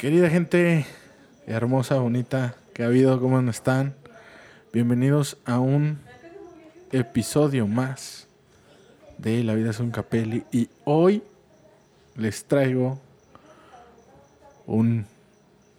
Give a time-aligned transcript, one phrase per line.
[0.00, 0.86] Querida gente
[1.46, 3.94] hermosa, bonita, que ha habido, ¿cómo están?
[4.72, 5.98] Bienvenidos a un
[6.90, 8.26] episodio más
[9.18, 10.44] de La vida es un capelli.
[10.52, 11.22] Y hoy
[12.16, 12.98] les traigo
[14.66, 15.04] un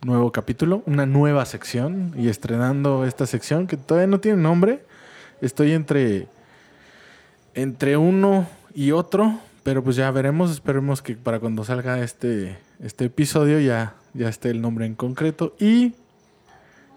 [0.03, 2.13] nuevo capítulo, una nueva sección.
[2.15, 4.85] Y estrenando esta sección que todavía no tiene nombre.
[5.41, 6.27] Estoy entre,
[7.55, 9.39] entre uno y otro.
[9.63, 10.51] Pero pues ya veremos.
[10.51, 15.55] Esperemos que para cuando salga este, este episodio ya ya esté el nombre en concreto.
[15.59, 15.93] Y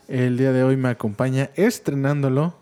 [0.09, 2.55] el día de hoy me acompaña estrenándolo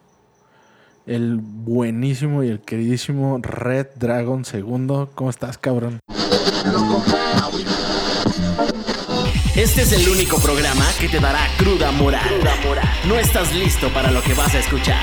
[1.07, 5.09] el buenísimo y el queridísimo Red Dragon II.
[5.15, 5.99] ¿Cómo estás, cabrón?
[9.57, 12.23] Este es el único programa que te dará cruda moral.
[13.07, 15.03] No estás listo para lo que vas a escuchar.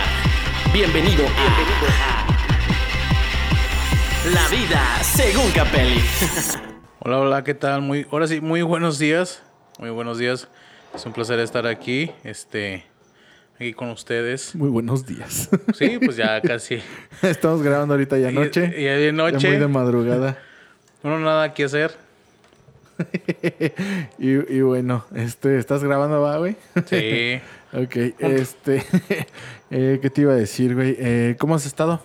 [0.73, 2.26] Bienvenido a
[4.34, 6.02] La vida según Capelli.
[7.00, 7.81] Hola, hola, ¿qué tal?
[7.81, 9.42] Muy, ahora sí, muy buenos días.
[9.80, 10.50] Muy buenos días.
[10.94, 12.84] Es un placer estar aquí, este,
[13.56, 14.53] aquí con ustedes.
[14.53, 15.50] Muy buenos días.
[15.73, 16.81] Sí, pues ya casi.
[17.22, 18.73] Estamos grabando ahorita ya noche.
[18.78, 19.48] Ya de noche.
[19.48, 20.38] muy de madrugada.
[21.02, 21.95] Bueno, nada que hacer.
[24.18, 26.58] y, bueno, este, ¿estás grabando, va, güey?
[26.88, 27.40] Sí.
[27.72, 28.84] ok, este,
[29.72, 30.98] eh, ¿qué te iba a decir, güey?
[31.00, 32.03] Eh, ¿Cómo has estado?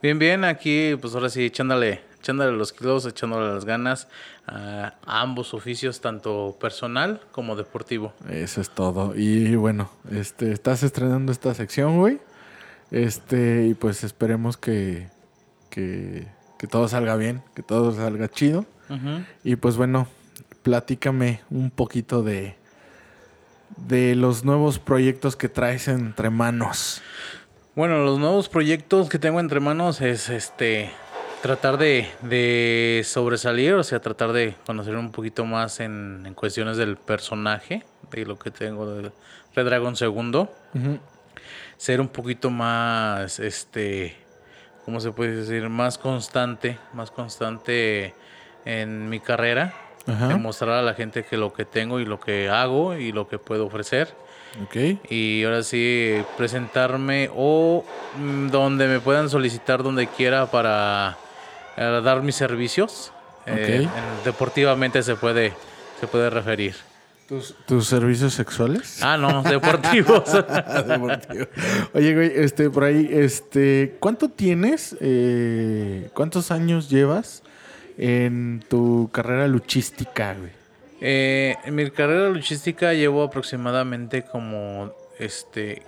[0.00, 4.06] Bien, bien, aquí, pues ahora sí, echándole echándole los kilos, echándole las ganas
[4.46, 8.12] a ambos oficios, tanto personal como deportivo.
[8.28, 9.14] Eso es todo.
[9.16, 12.20] Y bueno, este, estás estrenando esta sección, güey.
[12.90, 15.08] Este, y pues esperemos que,
[15.70, 16.26] que,
[16.70, 18.66] todo salga bien, que todo salga chido.
[19.42, 20.06] Y pues bueno,
[20.62, 22.56] platícame un poquito de,
[23.76, 27.00] de los nuevos proyectos que traes entre manos.
[27.74, 30.90] Bueno, los nuevos proyectos que tengo entre manos es este
[31.42, 37.84] tratar de, sobresalir, o sea, tratar de conocer un poquito más en, cuestiones del personaje,
[38.12, 39.10] de lo que tengo de
[39.54, 40.48] Red Dragon II.
[41.76, 44.16] Ser un poquito más, este,
[44.84, 45.68] ¿cómo se puede decir?
[45.68, 48.14] Más constante, más constante
[48.64, 49.74] en mi carrera.
[50.06, 53.38] Demostrar a la gente que lo que tengo y lo que hago y lo que
[53.38, 54.14] puedo ofrecer.
[54.66, 55.00] Okay.
[55.08, 57.84] Y ahora sí, presentarme o
[58.18, 61.16] mm, donde me puedan solicitar donde quiera para
[61.76, 63.12] a dar mis servicios.
[63.46, 63.88] Eh,
[64.24, 65.52] deportivamente se puede,
[66.00, 66.74] se puede referir.
[67.66, 69.02] ¿Tus, servicios sexuales?
[69.02, 70.24] Ah, no, deportivos.
[71.94, 74.96] Oye, güey, este, por ahí, este, ¿cuánto tienes?
[75.00, 77.42] Eh, ¿Cuántos años llevas
[77.96, 80.50] en tu carrera luchística, güey?
[81.00, 85.82] Eh, en mi carrera luchística llevo aproximadamente como, este,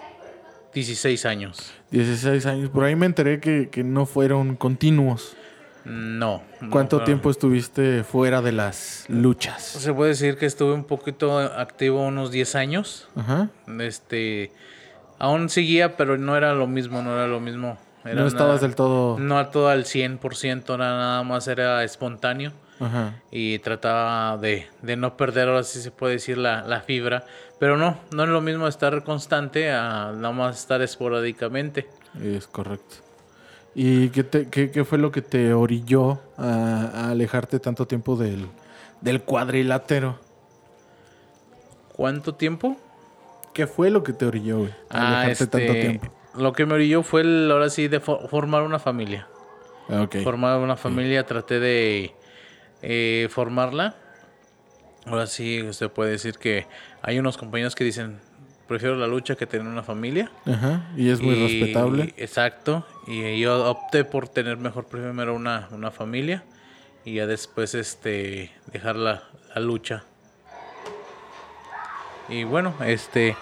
[0.73, 1.73] 16 años.
[1.91, 2.71] 16 años.
[2.71, 5.37] Por ahí me enteré que, que no fueron continuos.
[5.85, 6.43] No.
[6.71, 9.63] ¿Cuánto tiempo estuviste fuera de las luchas?
[9.63, 13.09] Se puede decir que estuve un poquito activo unos 10 años.
[13.15, 13.51] Ajá.
[13.79, 14.53] Este,
[15.19, 17.77] aún seguía, pero no era lo mismo, no era lo mismo.
[18.05, 19.19] no estabas del todo...
[19.19, 22.53] No todo al 100%, nada más era espontáneo.
[22.81, 23.23] Ajá.
[23.31, 27.25] Y trataba de, de, no perder, ahora sí se puede decir, la, la, fibra.
[27.61, 31.87] Pero no, no es lo mismo estar constante a nada más estar esporádicamente.
[32.21, 33.04] Es correcto.
[33.75, 38.47] ¿Y qué, te, qué, fue lo que te orilló a, alejarte tanto tiempo del,
[39.01, 40.19] del, cuadrilátero?
[41.93, 42.77] ¿Cuánto tiempo?
[43.53, 44.75] ¿Qué fue lo que te orilló, güey?
[44.91, 46.13] A alejarte tanto este, tiempo.
[46.37, 49.27] Lo que me orilló fue, el, ahora sí, de formar una familia.
[49.89, 50.23] Ah, okay.
[50.23, 52.15] Formar una familia, traté de
[52.83, 53.97] eh, formarla.
[55.07, 56.67] Ahora sí, usted puede decir que
[57.03, 58.21] hay unos compañeros que dicen,
[58.67, 60.31] prefiero la lucha que tener una familia.
[60.47, 62.15] Ajá, y es muy respetable.
[62.17, 66.45] Exacto, y yo opté por tener mejor primero una, una familia
[67.05, 69.25] y ya después este dejar la,
[69.57, 70.05] lucha.
[72.29, 73.37] Y bueno, este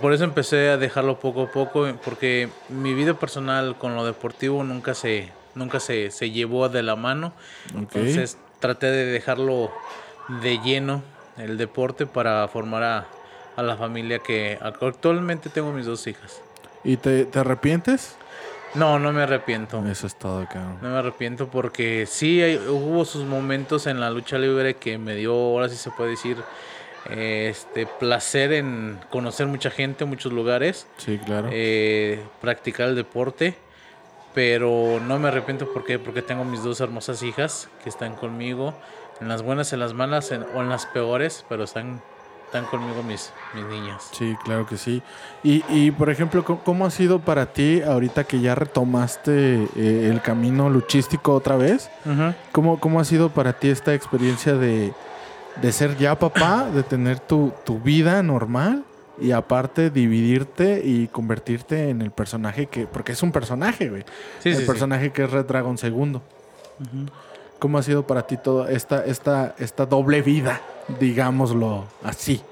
[0.00, 4.62] por eso empecé a dejarlo poco a poco porque mi vida personal con lo deportivo
[4.64, 7.32] nunca se nunca se, se llevó de la mano.
[7.74, 9.70] Entonces traté de dejarlo
[10.42, 11.02] de lleno
[11.36, 13.06] el deporte para formar a,
[13.56, 16.40] a la familia que actualmente tengo mis dos hijas.
[16.84, 18.16] ¿Y te, te arrepientes?
[18.74, 19.84] No, no me arrepiento.
[19.86, 20.78] Eso es todo, cabrón.
[20.80, 25.32] No me arrepiento porque sí hubo sus momentos en la lucha libre que me dio,
[25.32, 26.36] ahora sí se puede decir,
[27.08, 30.86] este placer en conocer mucha gente, muchos lugares.
[30.98, 31.48] Sí, claro.
[31.50, 33.56] Eh, practicar el deporte.
[34.32, 38.74] Pero no me arrepiento porque, porque tengo mis dos hermosas hijas que están conmigo,
[39.20, 42.00] en las buenas, en las malas o en las peores, pero están
[42.50, 44.08] están conmigo mis, mis niñas.
[44.10, 45.04] Sí, claro que sí.
[45.44, 50.20] Y, y por ejemplo, ¿cómo, ha sido para ti ahorita que ya retomaste eh, el
[50.20, 51.90] camino luchístico otra vez?
[52.50, 54.92] ¿Cómo, ¿Cómo ha sido para ti esta experiencia de,
[55.62, 58.82] de ser ya papá, de tener tu, tu vida normal
[59.20, 62.88] y aparte dividirte y convertirte en el personaje que.
[62.88, 64.02] Porque es un personaje, güey.
[64.40, 64.66] Sí, el sí, sí.
[64.66, 66.20] personaje que es Red Dragon segundo.
[67.60, 70.62] ¿Cómo ha sido para ti toda esta, esta, esta doble vida?
[70.98, 72.42] Digámoslo así.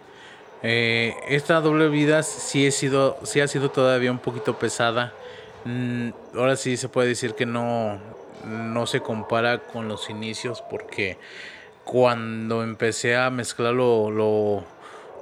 [0.63, 5.15] Eh, esta doble vida sí, he sido, sí ha sido todavía un poquito pesada.
[5.65, 7.99] Mm, ahora sí se puede decir que no,
[8.45, 11.17] no se compara con los inicios porque
[11.85, 14.63] cuando empecé a mezclar lo, lo,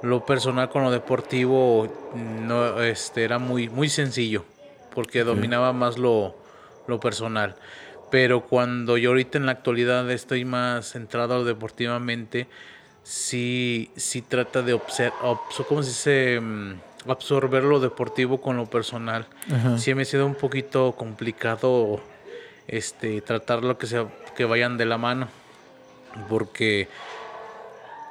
[0.01, 4.43] lo personal con lo deportivo no, este, era muy, muy sencillo
[4.93, 6.35] porque dominaba más lo,
[6.87, 7.55] lo personal.
[8.09, 12.47] Pero cuando yo ahorita en la actualidad estoy más centrado deportivamente,
[13.03, 14.79] sí, sí trata de
[15.67, 16.39] ¿cómo se dice?
[16.41, 16.75] Mm,
[17.09, 19.27] absorber lo deportivo con lo personal.
[19.53, 19.77] Ajá.
[19.77, 22.01] Sí me ha sido un poquito complicado
[22.67, 25.27] este tratarlo que sea que vayan de la mano
[26.29, 26.87] porque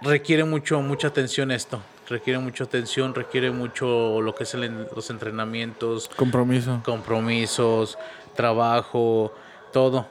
[0.02, 5.10] requiere mucho mucha atención esto requiere mucha atención requiere mucho lo que es el los
[5.10, 6.80] entrenamientos Compromiso.
[6.84, 7.98] compromisos
[8.34, 9.34] trabajo
[9.76, 10.06] todo.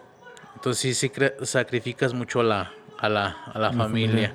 [0.54, 4.34] Entonces sí sí sacrificas mucho a la a la, a la familia,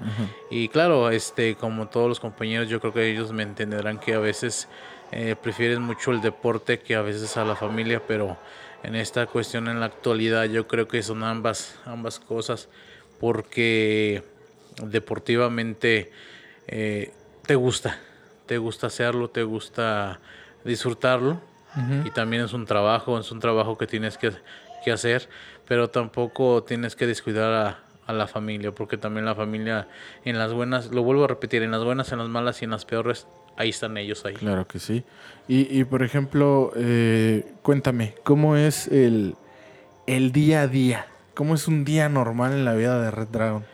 [0.50, 4.19] y claro este como todos los compañeros yo creo que ellos me entenderán que a
[4.19, 4.67] veces
[5.12, 8.37] eh, prefieren mucho el deporte que a veces a la familia pero
[8.82, 12.69] en esta cuestión en la actualidad yo creo que son ambas ambas cosas
[13.21, 14.25] porque
[14.83, 16.11] deportivamente
[16.67, 17.12] eh,
[17.47, 17.99] te gusta
[18.47, 20.19] te gusta hacerlo te gusta
[20.65, 21.41] disfrutarlo
[22.05, 24.33] y también es un trabajo es un trabajo que tienes que,
[24.85, 25.29] que hacer
[25.67, 29.88] pero tampoco tienes que descuidar a, a la familia porque también la familia
[30.25, 32.73] en las buenas lo vuelvo a repetir en las buenas en las malas y en
[32.73, 35.05] las peores ahí están ellos ahí Claro que sí.
[35.49, 39.35] Y, y, por ejemplo, eh, cuéntame, ¿cómo es el,
[40.06, 41.06] el día a día?
[41.35, 43.65] ¿Cómo es un día normal en la vida de Red Dragon?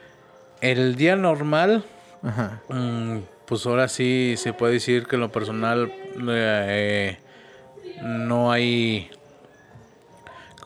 [0.63, 1.85] el día normal
[2.23, 2.63] Ajá.
[2.69, 5.93] Mm, pues ahora sí se puede decir que en lo personal
[6.29, 7.19] eh,
[8.03, 9.11] no hay,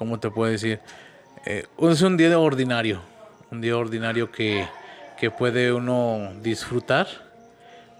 [0.00, 0.80] ¿cómo te puedo decir?
[1.44, 3.02] Eh, es un día ordinario,
[3.50, 4.66] un día ordinario que,
[5.18, 7.06] que puede uno disfrutar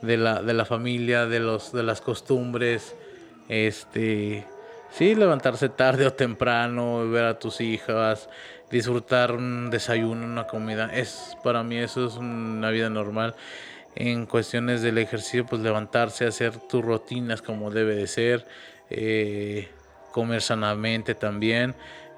[0.00, 2.96] de la, de la familia, de, los, de las costumbres,
[3.50, 4.46] este,
[4.90, 8.30] sí, levantarse tarde o temprano, ver a tus hijas,
[8.70, 13.34] disfrutar un desayuno, una comida, es para mí eso es una vida normal.
[13.94, 18.46] En cuestiones del ejercicio, pues levantarse, hacer tus rutinas como debe de ser,
[18.88, 19.68] eh,
[20.12, 21.74] comer sanamente también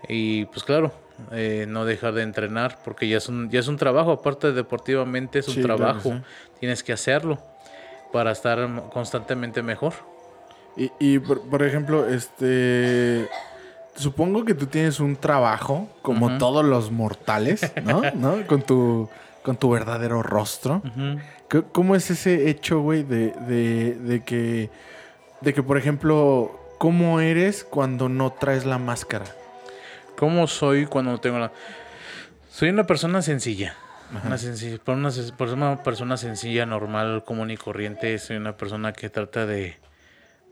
[0.08, 0.92] y pues claro,
[1.30, 4.52] eh, no dejar de entrenar porque ya es un, ya es un trabajo, aparte de
[4.54, 6.22] deportivamente es un Sí, claro que trabajo, sí.
[6.60, 7.38] tienes que hacerlo
[8.12, 9.92] para estar constantemente mejor.
[10.76, 13.28] Y, y por, por ejemplo, este.
[13.94, 18.00] Supongo que tú tienes un trabajo, como todos los mortales, ¿no?
[18.14, 18.46] ¿No?
[18.46, 19.08] Con tu,
[19.42, 20.80] con tu verdadero rostro.
[21.50, 24.70] ¿Qué- ¿Cómo es ese hecho, güey, de, de, de que.
[25.42, 29.26] De que, por ejemplo, ¿cómo eres cuando no traes la máscara?
[30.18, 31.52] ¿Cómo soy cuando no tengo la...
[32.50, 33.76] Soy una persona sencilla.
[34.24, 38.18] Una, sencilla, por una, por una persona sencilla, normal, común y corriente.
[38.18, 39.76] Soy una persona que trata de,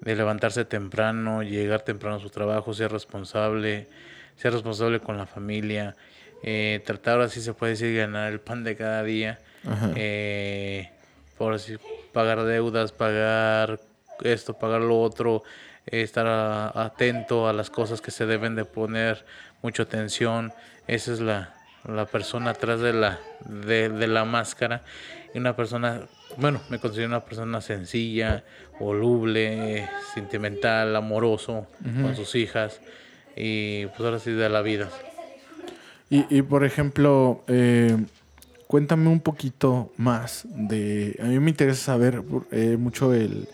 [0.02, 3.88] de levantarse temprano, llegar temprano a su trabajo, ser responsable,
[4.36, 5.96] ser responsable con la familia.
[6.44, 9.40] eh, tratar, ahora sí se puede decir, ganar el pan de cada día.
[9.96, 10.90] Eh,
[11.36, 11.76] por así,
[12.12, 13.80] pagar deudas, pagar
[14.22, 15.42] esto, pagar lo otro,
[15.87, 19.25] estar a- atento a las cosas que se deben de poner,
[19.62, 20.52] mucha atención.
[20.87, 21.54] Esa es la,
[21.87, 24.82] la persona atrás de la, de, de la máscara.
[25.34, 26.02] Y una persona,
[26.37, 28.42] bueno, me considero una persona sencilla,
[28.78, 31.66] voluble, sentimental, amoroso
[32.02, 32.80] con sus hijas.
[33.37, 34.88] Y pues ahora sí de la vida.
[36.10, 37.96] Y, y, por ejemplo, eh,
[38.66, 41.16] cuéntame un poquito más de...
[41.22, 43.46] A mí me interesa saber eh, mucho el,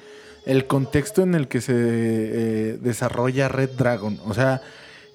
[0.47, 4.19] el contexto en el que se eh, desarrolla Red Dragon.
[4.25, 4.63] O sea,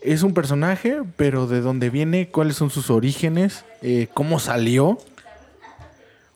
[0.02, 4.98] es un personaje, pero de dónde viene, cuáles son sus orígenes, eh, cómo salió.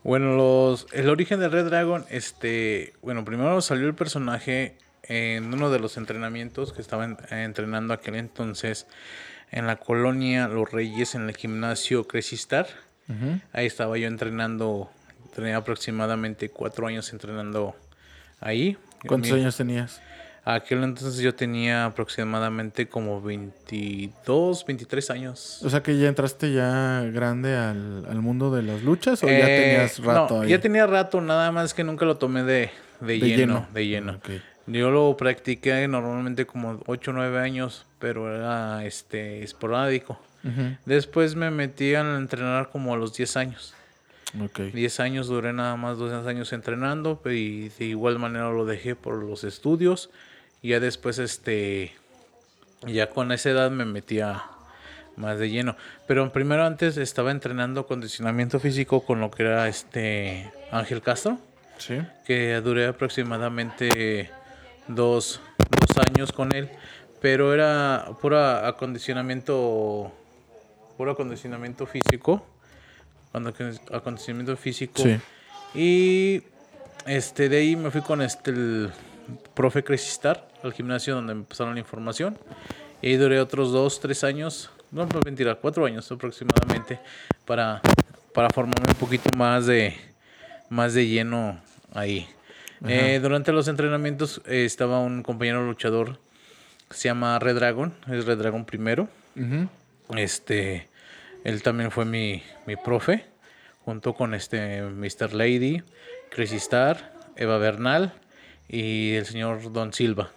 [0.04, 5.70] Bueno, los, el origen de Red Dragon, este, bueno, primero salió el personaje en uno
[5.72, 8.86] de los entrenamientos que estaba en- eh, entrenando aquel entonces
[9.52, 12.68] en la colonia Los Reyes, en el gimnasio Crescistar.
[13.54, 14.90] Ahí estaba yo entrenando,
[15.26, 17.76] entrené aproximadamente cuatro años entrenando
[18.40, 18.78] ahí.
[19.08, 20.02] ¿Cuántos años tenías?
[20.48, 25.60] Aquel entonces yo tenía aproximadamente como 22, 23 años.
[25.64, 29.50] O sea que ya entraste ya grande al, al mundo de las luchas o ya
[29.50, 30.50] Eh, tenías rato no, ahí.
[30.50, 33.68] Ya tenía rato, nada más que nunca lo tomé de, de, De lleno, lleno.
[33.74, 34.20] De lleno.
[34.68, 40.20] Yo lo practiqué normalmente como 8 o 9 años, pero era este esporádico.
[40.86, 43.74] Después me metí a entrenar como a los 10 años.
[44.44, 44.60] Ok.
[44.74, 49.16] 10 años duré nada más dos años entrenando y de igual manera lo dejé por
[49.24, 50.10] los estudios.
[50.62, 51.94] Y ya después, este,
[52.86, 54.44] ya con esa edad me metía
[55.16, 55.76] más de lleno.
[56.08, 61.38] Pero primero antes estaba entrenando acondicionamiento físico con lo que era este Ángel Castro,
[61.78, 62.00] Sí.
[62.26, 64.32] que duré aproximadamente
[64.88, 65.40] dos,
[65.80, 66.70] dos años con él.
[67.22, 70.12] Pero era puro acondicionamiento,
[70.98, 72.46] puro acondicionamiento físico.
[73.36, 73.54] Cuando
[73.92, 75.04] acondicionamiento físico.
[75.04, 75.20] Sí.
[75.74, 76.42] Y
[77.06, 78.92] este de ahí me fui con este el
[79.54, 82.38] profe Cresistar al gimnasio donde me pasaron la información.
[83.02, 87.02] Y ahí duré otros dos, tres años, no mentira, cuatro años aproximadamente
[87.44, 87.82] para,
[88.34, 89.98] para formarme un poquito más de
[90.70, 91.60] más de lleno
[91.94, 92.30] ahí.
[92.88, 96.20] Eh, durante los entrenamientos eh, estaba un compañero luchador
[96.90, 99.10] que se llama Red Dragon, es Red Dragon primero.
[99.36, 99.68] Ujú.
[100.18, 100.88] Este,
[101.46, 103.24] él también fue mi, mi profe,
[103.86, 105.34] junto con este Mr.
[105.34, 105.84] Lady,
[106.32, 108.14] Crazy Star, Eva Bernal
[108.68, 110.32] y el señor Don Silva.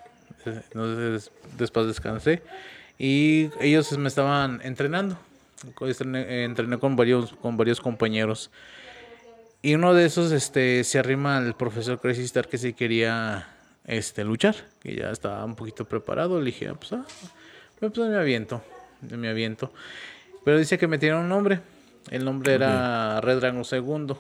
[0.45, 2.43] Entonces, después descansé.
[2.99, 5.19] Y ellos me estaban entrenando.
[5.81, 8.50] Entrené, entrené con varios, con varios compañeros.
[9.62, 13.49] Y uno de esos este, se arrima al profesor Crazy Star que sí quería
[13.87, 16.38] este, luchar, que ya estaba un poquito preparado.
[16.38, 17.07] Le dije, ah, pues, ah,
[17.81, 18.62] pues me aviento,
[19.00, 19.73] me aviento.
[20.49, 21.61] Pero dice que me tiene un nombre.
[22.11, 24.14] El nombre era Red Dragon II.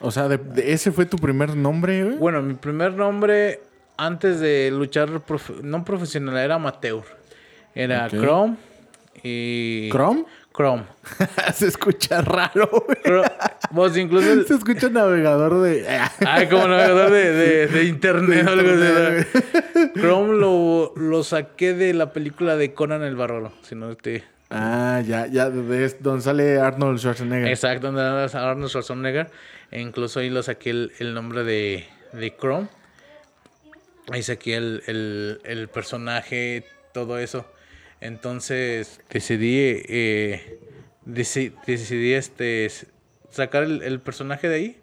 [0.00, 2.16] O sea, de- de- ¿ese fue tu primer nombre, güey?
[2.16, 3.60] Bueno, mi primer nombre
[3.96, 7.04] antes de luchar profe- no profesional, era amateur.
[7.72, 8.08] Era.
[8.08, 8.56] Chrome
[9.22, 9.88] y...
[9.92, 10.24] ¿Chrome?
[10.52, 10.82] Chrome.
[11.54, 13.22] Se escucha raro, güey.
[13.70, 14.42] Vos incluso...
[14.42, 15.86] Se escucha navegador de...
[16.26, 18.44] Ay, como navegador de, de, de internet.
[19.94, 23.52] Chrome lo, lo saqué de la película de Conan el Bárbaro.
[23.62, 24.24] Si no te...
[24.50, 27.48] Ah, ya, ya, de- donde sale Arnold Schwarzenegger.
[27.48, 29.30] Exacto, donde anda Arnold Schwarzenegger.
[29.70, 32.68] E incluso ahí lo saqué el, el nombre de, de Chrome.
[34.10, 37.46] Ahí saqué el, el, el personaje, todo eso.
[38.00, 40.58] Entonces decidí, eh,
[41.06, 42.68] deci- decidí este,
[43.30, 44.80] sacar el, el personaje de ahí.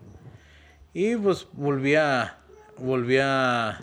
[0.94, 2.38] Y pues volví a,
[2.78, 3.80] volví a,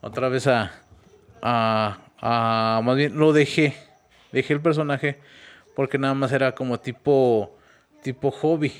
[0.00, 0.72] otra vez a,
[1.40, 3.74] a, a- más bien lo dejé,
[4.32, 5.18] dejé el personaje
[5.74, 7.56] porque nada más era como tipo,
[8.02, 8.72] tipo hobby.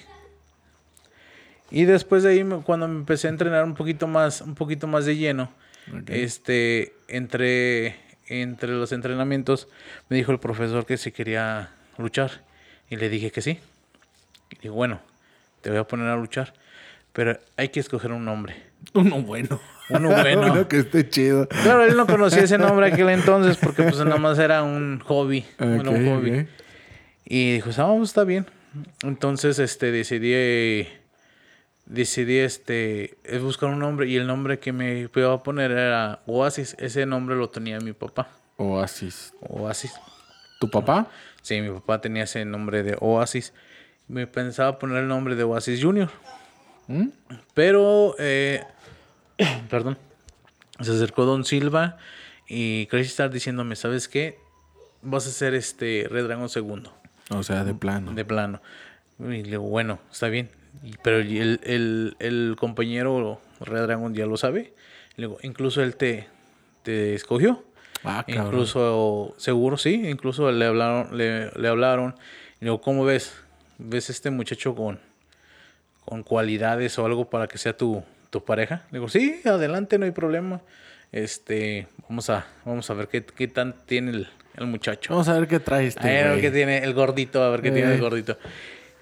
[1.71, 5.07] Y después de ahí, cuando me empecé a entrenar un poquito más, un poquito más
[5.07, 5.53] de lleno,
[6.09, 9.69] este, entre, entre los entrenamientos,
[10.09, 12.43] me dijo el profesor que si quería luchar.
[12.89, 13.61] Y le dije que sí.
[14.63, 15.01] Y bueno,
[15.63, 16.55] te voy a poner a luchar.
[17.13, 18.57] Pero hay que escoger un nombre.
[18.95, 19.61] Uno bueno.
[19.91, 20.53] Uno bueno.
[20.53, 21.49] Uno que esté chido.
[21.49, 25.45] Claro, él no conocía ese nombre aquel entonces porque pues nada más era un hobby.
[25.59, 26.47] un hobby.
[27.25, 28.47] Y dijo, ah, vamos, está bien.
[29.03, 30.89] Entonces, este, decidí,
[31.87, 36.77] decidí, este, buscar un nombre y el nombre que me iba a poner era Oasis.
[36.79, 38.29] Ese nombre lo tenía mi papá.
[38.57, 39.33] Oasis.
[39.41, 39.93] Oasis.
[40.61, 41.09] ¿Tu papá?
[41.43, 43.53] Sí, mi papá tenía ese nombre de Oasis.
[44.09, 46.11] Me pensaba poner el nombre de Oasis Junior.
[46.91, 47.09] ¿Mm?
[47.55, 48.65] Pero, eh,
[49.71, 49.97] perdón,
[50.81, 51.99] se acercó Don Silva
[52.49, 54.39] y Crazy Star diciéndome, ¿sabes qué?
[55.03, 56.93] Vas a ser este Red Dragon segundo,
[57.31, 58.13] O sea, de plano.
[58.13, 58.61] de plano.
[59.21, 60.51] Y le digo, bueno, está bien.
[61.03, 64.75] Pero el, el- el compañero Red Dragon ya lo sabe.
[65.17, 66.27] Le digo, incluso él te,
[66.83, 67.65] te escogió.
[68.03, 68.25] Ah.
[68.27, 72.15] Incluso, seguro sí, incluso le hablaron, le, le hablaron.
[72.61, 73.35] Y luego, ¿cómo ves?
[73.79, 74.99] ¿Ves este muchacho con,
[76.11, 78.83] con cualidades o algo para que sea tu, tu pareja?
[78.91, 80.61] Le digo, sí, adelante, no hay problema.
[81.13, 85.13] Este, vamos a, vamos a ver qué, qué tan tiene el, el muchacho.
[85.13, 86.41] Vamos a ver qué trae este a ver güey.
[86.41, 87.95] qué tiene el gordito, a ver qué tiene Eh.
[87.95, 88.37] el gordito.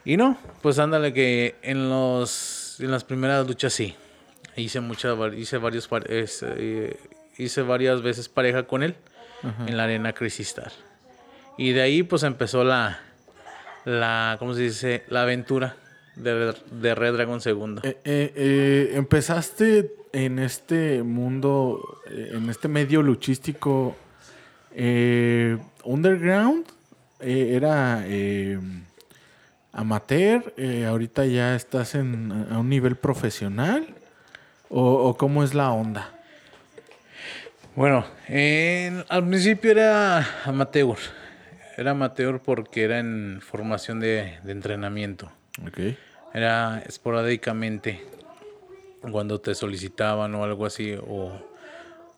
[0.04, 3.96] Y no, pues ándale que en los en las primeras luchas sí.
[4.54, 6.96] Hice muchas hice varios eh,
[7.38, 8.96] hice varias veces pareja con él
[9.66, 10.72] en la arena Crazy Star.
[11.56, 13.00] Y de ahí pues empezó la
[13.84, 15.04] la ¿cómo se dice?
[15.08, 15.76] la aventura
[16.22, 17.80] de, de Red Dragon segundo.
[17.84, 23.96] Eh, eh, eh, empezaste en este mundo, en este medio luchístico
[24.75, 26.66] eh, underground.
[27.20, 28.04] Era
[29.72, 30.54] amateur.
[30.87, 33.87] ahorita ya estás en, a un nivel profesional.
[34.70, 36.12] ¿O, o cómo es la onda?
[37.75, 40.96] Bueno, en- al principio era amateur.
[41.76, 45.30] Era amateur porque era en formación de, de entrenamiento.
[45.66, 45.78] Ok.
[46.35, 48.04] Era esporádicamente
[49.11, 51.32] cuando te solicitaban o algo así o,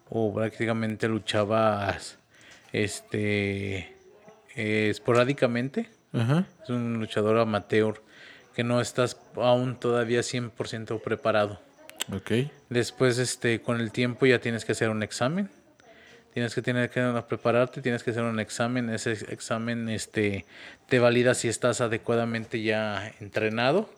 [0.08, 2.18] o prácticamente luchabas
[2.72, 3.94] este
[4.56, 5.88] eh, esporádicamente.
[6.12, 6.46] Ajá.
[6.62, 8.02] Es un luchador amateur
[8.54, 11.60] que no estás aún todavía 100% preparado.
[12.12, 12.32] Ok.
[12.68, 15.48] Después, este, con el tiempo ya tienes que hacer un examen.
[16.32, 18.90] Tienes que tener que prepararte, tienes que hacer un examen.
[18.90, 20.46] Ese examen este,
[20.88, 23.90] te valida si estás adecuadamente ya entrenado,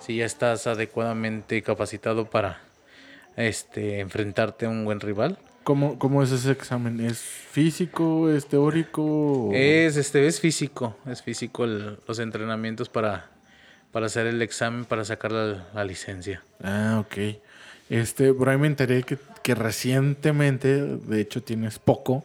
[0.00, 2.60] si ya estás adecuadamente capacitado para
[3.36, 5.38] este, enfrentarte a un buen rival.
[5.64, 7.00] ¿Cómo, ¿Cómo es ese examen?
[7.00, 8.30] ¿Es físico?
[8.30, 9.02] ¿Es teórico?
[9.02, 13.28] o- Es, este, es físico, es físico el- los entrenamientos para,
[13.90, 16.42] para hacer el examen, para sacar la, la licencia.
[16.62, 17.36] Ah, ok.
[17.90, 22.24] Este, por ahí me enteré que, que recientemente, de hecho, tienes poco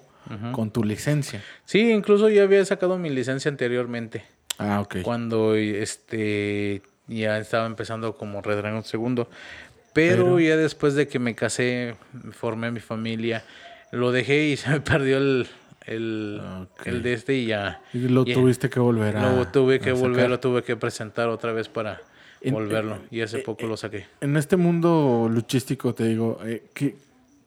[0.53, 1.43] con tu licencia.
[1.65, 4.23] Sí, incluso yo había sacado mi licencia anteriormente.
[4.59, 4.97] Ah, ok.
[5.01, 6.81] cuando este
[7.19, 9.29] ya estaba empezando como Red Dragon segundo.
[9.93, 11.95] Pero, Pero- ya después de que me casé,
[12.31, 13.43] formé mi familia,
[13.91, 15.47] lo dejé y se me perdió el,
[15.85, 16.41] el,
[16.85, 17.81] el de este y ya.
[17.93, 19.35] Y lo ya- tuviste que volver a.
[19.35, 22.01] Lo tuve que volver, lo tuve que presentar otra vez para
[22.41, 22.95] En- volverlo.
[22.95, 24.05] en- Y hace eh, poco eh, lo saqué.
[24.21, 26.95] En este mundo luchístico, te digo, eh, ¿qué,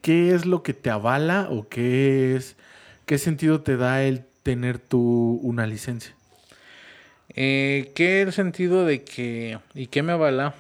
[0.02, 2.56] ¿qué es lo que te avala o qué es.
[3.06, 6.14] ¿Qué sentido te da el tener tú una licencia?
[7.36, 9.58] Eh, ¿Qué el sentido de que...
[9.74, 10.54] ¿Y qué me avala?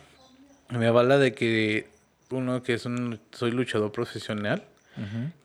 [0.70, 1.86] Me avala de que
[2.30, 3.20] uno que es un...
[3.32, 4.64] Soy luchador profesional.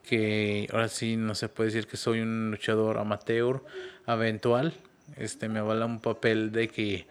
[0.06, 3.62] que ahora sí no se puede decir que soy un luchador amateur,
[4.06, 4.72] eventual.
[5.16, 7.06] Este me avala un papel de que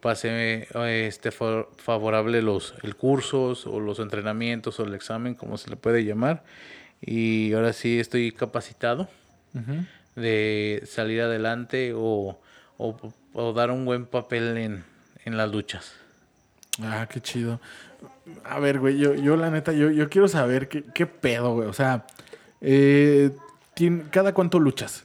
[0.00, 0.66] pase
[1.06, 5.76] este fa- favorable los el cursos o los entrenamientos o el examen, como se le
[5.76, 6.42] puede llamar.
[7.00, 9.08] Y ahora sí estoy capacitado
[10.16, 12.40] de salir adelante o,
[12.78, 12.96] o-
[13.34, 14.84] o dar un buen papel en,
[15.24, 15.92] en las luchas.
[16.82, 17.60] Ah, qué chido.
[18.44, 21.68] A ver, güey, yo, yo la neta, yo, yo quiero saber qué, qué pedo, güey.
[21.68, 22.06] O sea,
[22.60, 23.30] eh,
[24.10, 25.04] ¿cada cuánto luchas?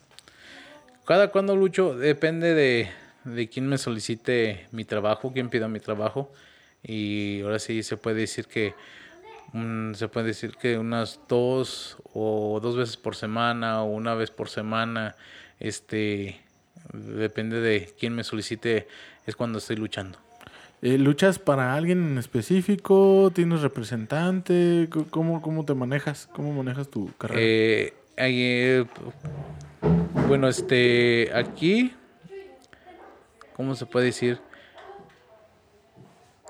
[1.06, 2.90] Cada cuando lucho depende de,
[3.26, 6.32] de quién me solicite mi trabajo, quién pida mi trabajo.
[6.84, 8.74] Y ahora sí se puede decir que
[9.94, 14.50] se puede decir que unas dos o dos veces por semana o una vez por
[14.50, 15.16] semana.
[15.60, 16.40] Este
[16.94, 18.88] depende de quién me solicite,
[19.26, 20.20] es cuando estoy luchando.
[20.82, 23.32] Eh, ¿Luchas para alguien en específico?
[23.34, 24.90] ¿Tienes representante?
[25.10, 26.28] ¿Cómo, cómo te manejas?
[26.34, 27.42] ¿Cómo manejas tu carrera?
[27.42, 28.86] Eh, eh,
[30.28, 31.94] bueno, este, aquí,
[33.56, 34.40] ¿cómo se puede decir?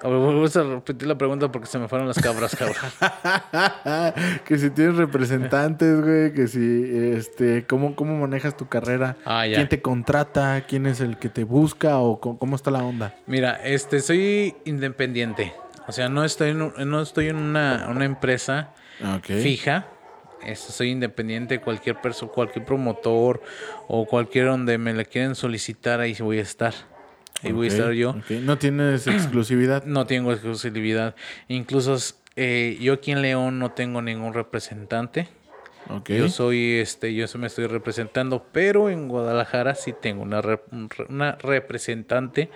[0.04, 2.76] Vamos a repetir la pregunta porque se me fueron las cabras, cabrón.
[4.46, 9.16] que si tienes representantes, güey, que si, este, ¿cómo, cómo manejas tu carrera?
[9.24, 9.56] Ah, ya.
[9.56, 10.66] ¿Quién te contrata?
[10.68, 12.00] ¿Quién es el que te busca?
[12.00, 13.16] ¿O cómo está la onda?
[13.28, 15.54] Mira, este, soy independiente.
[15.88, 18.72] O sea, no estoy en, no estoy en una, una empresa
[19.18, 19.26] Ok.
[19.42, 19.88] fija.
[20.46, 21.60] Este, soy independiente.
[21.62, 23.42] Cualquier persona, cualquier promotor
[23.88, 26.74] o cualquier donde me la quieren solicitar, ahí voy a estar.
[27.44, 28.16] Ahí voy a estar yo.
[28.42, 29.84] No tienes exclusividad.
[29.86, 31.16] No tengo exclusividad.
[31.48, 31.98] Incluso
[32.36, 35.28] eh, yo aquí en León no tengo ningún representante.
[35.90, 36.10] Ok.
[36.12, 41.34] Yo soy, este, yo me estoy representando, pero en Guadalajara sí tengo una, rep- una
[41.36, 42.50] representante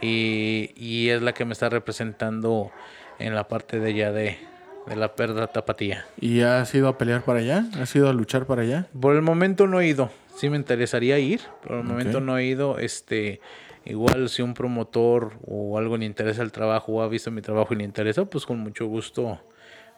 [0.00, 2.70] y, y es la que me está representando
[3.18, 4.38] en la parte de allá de,
[4.86, 6.06] de la perda tapatía.
[6.20, 7.64] ¿Y has ido a pelear para allá?
[7.80, 8.86] ¿Has ido a luchar para allá?
[9.00, 10.10] Por el momento no he ido.
[10.36, 12.78] Sí me interesaría ir, pero por el momento no he ido.
[12.78, 13.40] Este,
[13.86, 17.74] igual si un promotor o algo le interesa el trabajo o ha visto mi trabajo
[17.74, 19.40] y le interesa, pues con mucho gusto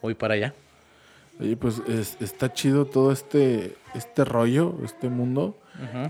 [0.03, 0.55] voy para allá.
[1.40, 5.59] Oye, pues es- está chido todo este, este rollo, este mundo.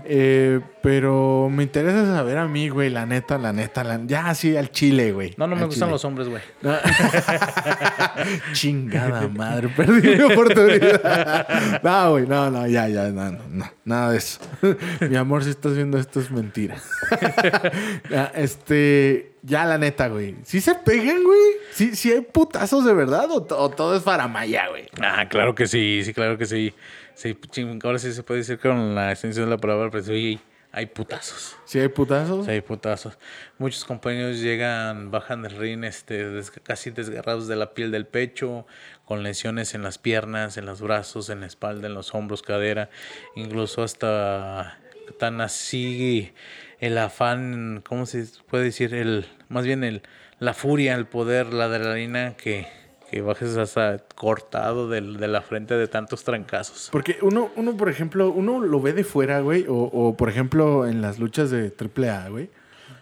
[0.05, 4.55] Eh, pero me interesa saber a mí, güey, la neta, la neta, la- ya sí,
[4.55, 5.33] al chile, güey.
[5.37, 5.91] No, no me gustan chile.
[5.91, 6.41] los hombres, güey.
[8.53, 11.81] Chingada madre, perdí mi oportunidad.
[11.83, 14.39] No, güey, no, no, ya, ya, no, no, no, nada de eso.
[15.09, 16.75] Mi amor, si estás viendo esto es mentira.
[18.35, 20.35] Este, ya la neta, güey.
[20.43, 21.39] ¿Sí se pegan, güey?
[21.71, 24.87] ¿Sí, sí hay putazos de verdad o, to- o todo es faramaya, güey?
[25.01, 26.73] Ah, claro que sí, sí, claro que sí.
[27.15, 30.39] Sí, ching, ahora sí se puede decir con la extensión de la palabra, pero sí,
[30.71, 31.55] hay putazos.
[31.65, 32.45] ¿Sí hay putazos?
[32.45, 33.17] Sí, hay putazos.
[33.57, 38.67] Muchos compañeros llegan, bajan del ring este, des- casi desgarrados de la piel del pecho,
[39.05, 42.89] con lesiones en las piernas, en los brazos, en la espalda, en los hombros, cadera,
[43.35, 44.77] incluso hasta
[45.19, 46.33] tan así
[46.79, 48.93] el afán, ¿cómo se puede decir?
[48.93, 50.01] El, más bien el,
[50.39, 52.67] la furia, el poder, la adrenalina que,
[53.09, 56.89] que bajes hasta cortado del- de la frente de tantos trancazos.
[56.91, 60.87] Porque uno, uno, por ejemplo, uno lo ve de fuera, güey, o, o, por ejemplo
[60.87, 62.49] en las luchas de AAA, güey.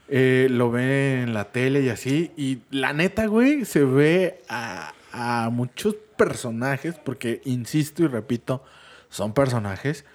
[0.07, 2.31] eh, lo ve en la tele y así.
[2.37, 8.63] Y la neta, güey, se ve a, a muchos personajes, porque insisto y repito,
[9.09, 10.05] son personajes.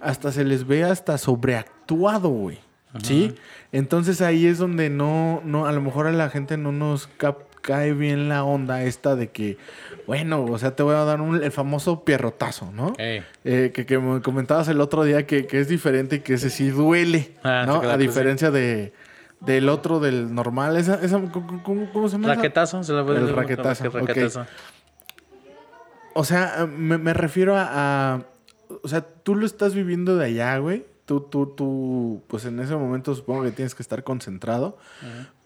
[0.00, 2.58] Hasta se les ve hasta sobreactuado, güey.
[3.02, 3.34] ¿Sí?
[3.72, 7.08] Entonces ahí es donde no, no, a lo mejor a la gente no nos
[7.62, 9.56] cae bien la onda esta de que,
[10.06, 12.92] bueno, o sea, te voy a dar un- el famoso pierrotazo, ¿no?
[12.98, 13.22] Eh,
[13.72, 16.68] que, que me comentabas el otro día que, que es diferente y que ese sí
[16.70, 17.80] duele, Ah, ¿no?
[17.80, 18.92] a diferencia de,
[19.40, 20.76] del otro, del normal.
[20.76, 22.34] Esa, esa, ¿cómo, cómo- se llama?
[22.34, 23.94] Raquetazo, se la puede El decir, raquetazo, ok.
[23.94, 24.46] raquetazo.
[26.14, 27.68] O sea, me, me refiero a,
[28.16, 28.22] a-
[28.82, 30.84] O sea, tú lo estás viviendo de allá, güey.
[31.04, 34.78] Tú, tú, tú, pues en ese momento supongo que tienes que estar concentrado.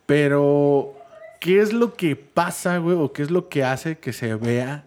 [0.05, 0.95] Pero,
[1.41, 2.97] ¿qué es lo que pasa, güey?
[2.97, 4.85] ¿O qué es lo que hace que se vea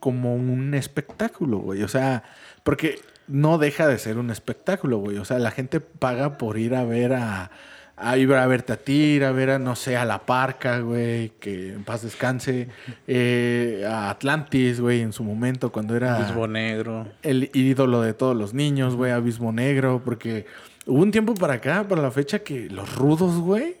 [0.00, 1.82] como un espectáculo, güey?
[1.82, 2.24] O sea,
[2.62, 5.18] porque no deja de ser un espectáculo, güey.
[5.18, 7.50] O sea, la gente paga por ir a ver a...
[7.96, 10.80] A ir a verte a ti, ir a ver a, no sé, a La Parca,
[10.80, 12.68] güey, que en paz descanse,
[13.06, 17.06] eh, a Atlantis, güey, en su momento, cuando era Bisbo negro.
[17.22, 20.46] el ídolo de todos los niños, güey, Abismo Negro, porque
[20.86, 23.76] hubo un tiempo para acá, para la fecha, que los rudos, güey,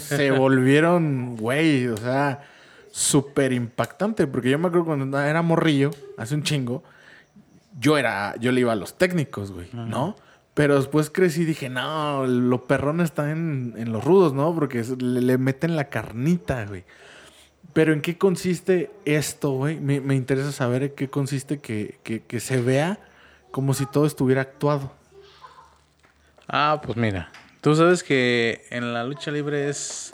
[0.00, 2.42] se volvieron, güey, o sea,
[2.90, 6.82] súper impactante, porque yo me acuerdo cuando era morrillo, hace un chingo,
[7.78, 10.16] yo era, yo le iba a los técnicos, güey, ¿no?
[10.54, 14.54] Pero después crecí y dije, no, lo perrón está en, en los rudos, ¿no?
[14.54, 16.84] Porque le meten la carnita, güey.
[17.72, 19.80] Pero ¿en qué consiste esto, güey?
[19.80, 22.98] Me, me interesa saber en qué consiste que, que- que se vea
[23.50, 24.92] como si todo estuviera actuado.
[26.48, 27.30] Ah, pues mira,
[27.62, 30.12] tú sabes que en la lucha libre es,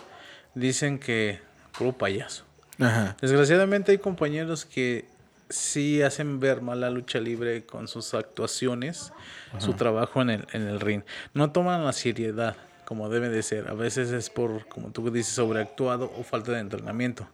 [0.54, 1.40] dicen que
[1.76, 2.44] puro payaso.
[2.78, 3.16] Ajá.
[3.20, 5.06] Desgraciadamente hay compañeros que
[5.48, 9.12] sí hacen ver mal la lucha libre con sus actuaciones,
[9.58, 11.02] su trabajo en el, en el ring.
[11.34, 13.68] No toman la seriedad como debe de ser.
[13.68, 17.28] A veces es por, como tú dices, sobreactuado o falta de entrenamiento.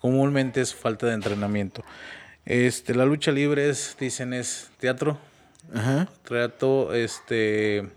[0.00, 1.82] Comúnmente es falta de entrenamiento.
[2.44, 5.16] Este, la lucha libre es, dicen, es teatro,
[5.72, 6.08] Ajá.
[6.28, 7.88] teatro, este,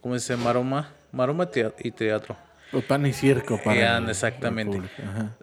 [0.00, 0.44] ¿cómo se dice?
[0.44, 2.36] Maroma, maroma y teatro.
[2.72, 3.98] O pan y circo para.
[3.98, 4.80] El- exactamente.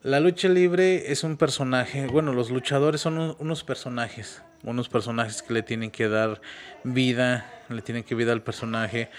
[0.01, 5.41] La lucha libre es un personaje, bueno, los luchadores son un- unos personajes, unos personajes
[5.41, 6.41] que le tienen que dar
[6.83, 9.09] vida, le tienen que vida al personaje,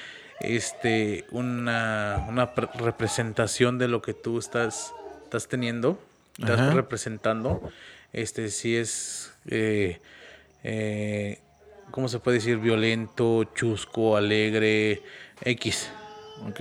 [0.41, 4.93] este, una, una pre- representación de lo que tú estás,
[5.25, 5.99] estás teniendo,
[6.39, 6.71] estás Ajá.
[6.73, 7.63] representando,
[8.13, 10.01] este, si es, eh,
[10.63, 11.41] eh,
[11.91, 12.59] ¿cómo se puede decir?
[12.59, 15.03] Violento, chusco, alegre,
[15.43, 15.91] X.
[16.49, 16.61] Ok.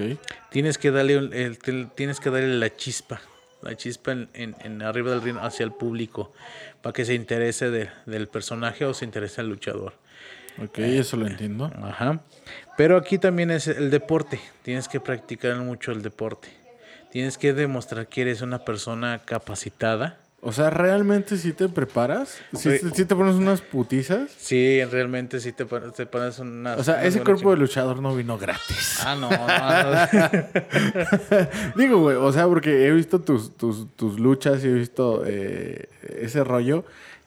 [0.54, 3.20] Tienes que darle el- te- tienes que darle la chispa,
[3.64, 6.32] la chispa en, en- en arriba del ring hacia el público
[6.84, 9.94] para que se interese de- del personaje o se interese al luchador.
[10.64, 11.72] Ok, eso lo entiendo.
[11.82, 12.22] Ajá.
[12.78, 14.40] Pero aquí también es el deporte.
[14.62, 16.50] Tienes que practicar mucho el deporte.
[17.12, 20.20] Tienes que demostrar que eres una persona capacitada.
[20.46, 22.38] O sea, ¿realmente sí te preparas?
[22.52, 24.30] ¿Sí, te pones unas putizas?
[24.38, 26.76] Sí, realmente sí te, te pones una.
[26.76, 29.00] O sea, unas ese cuerpo de luchador no vino gratis.
[29.06, 29.46] Ah, no, no, no.
[31.78, 35.88] Digo, güey, o sea, porque he visto tus, tus, tus luchas y he visto eh,
[36.20, 36.84] ese rollo.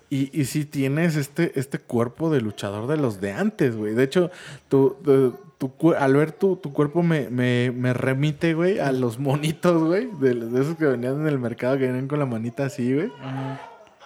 [0.09, 3.95] Y, y sí tienes este, este cuerpo de luchador de los de antes, güey.
[3.95, 4.31] De hecho,
[4.69, 9.19] tu, tu- tu al ver tu, tu cuerpo me, me, me remite, güey, a los
[9.19, 10.09] monitos, güey.
[10.21, 13.11] De, de esos que venían en el mercado, que venían con la manita así, güey.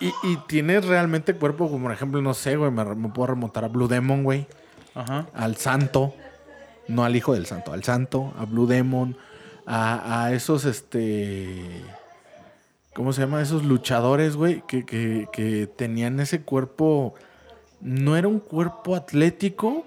[0.00, 3.64] Y, y tienes realmente cuerpo, como por ejemplo, no sé, güey, me, me puedo remontar
[3.64, 4.46] a Blue Demon, güey.
[4.94, 5.26] Ajá.
[5.34, 6.14] Al santo.
[6.88, 9.16] No al hijo del santo, al santo, a Blue Demon,
[9.64, 11.62] a, a esos, este...
[12.94, 13.40] ¿Cómo se llama?
[13.40, 17.14] Esos luchadores, güey, que, que, que tenían ese cuerpo...
[17.80, 19.86] No era un cuerpo atlético,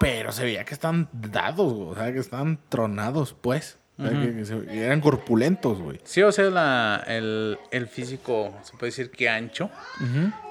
[0.00, 3.78] pero se veía que están dados, güey, o sea, que estaban tronados, pues.
[3.98, 6.00] O sea, que- que se- que eran corpulentos, güey.
[6.04, 9.68] Sí, o sea, la, el, el físico, se puede decir que ancho,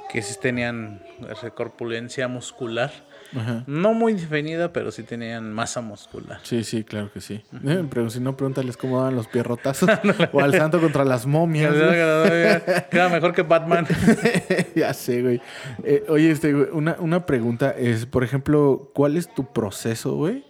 [0.09, 2.91] que sí tenían esa corpulencia muscular.
[3.35, 3.63] Ajá.
[3.67, 6.39] No muy definida, pero sí tenían masa muscular.
[6.43, 7.43] Sí, sí, claro que sí.
[7.65, 9.89] Eh, pero si no, pregúntales cómo daban los pierrotazos.
[10.31, 11.73] o al santo contra las momias.
[12.89, 13.85] Queda mejor que Batman.
[14.75, 15.41] ya sé, güey.
[15.83, 20.45] Eh, oye, este, güey, una, una pregunta es, por ejemplo, ¿cuál es tu proceso, güey,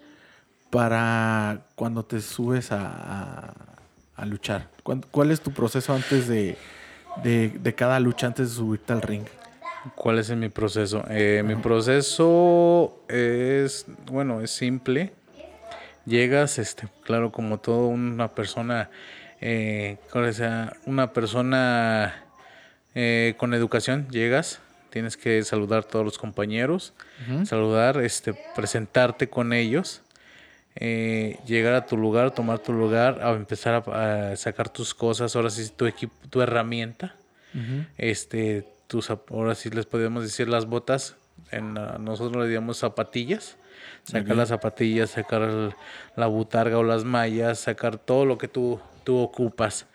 [0.70, 3.54] para cuando te subes a, a-
[4.16, 4.70] a luchar?
[4.84, 6.58] ¿Cuán- ¿Cuál es tu proceso antes de,
[7.24, 9.26] de, de cada lucha, antes de subirte al ring?
[9.95, 11.04] ¿Cuál es mi proceso?
[11.10, 15.13] Eh, mi proceso es, bueno, es simple.
[16.06, 18.89] Llegas, este, claro, como todo una persona,
[19.41, 22.23] eh, ¿cuál sea, una persona
[22.95, 26.93] eh, con educación, llegas, tienes que saludar a todos los compañeros,
[27.43, 30.02] saludar, este, presentarte con ellos,
[30.76, 35.36] eh, llegar a tu lugar, tomar tu lugar, a empezar a, a sacar tus cosas,
[35.36, 37.15] ahora sí tu equipo, tu herramienta
[37.97, 41.15] este tus ahora sí les podemos decir las botas
[41.52, 43.58] en la- nosotros le llamamos zapatillas
[44.04, 45.76] Sacar las zapatillas, sacar el-
[46.15, 49.86] la butarga o las mallas, sacar todo lo que tú, tú ocupas.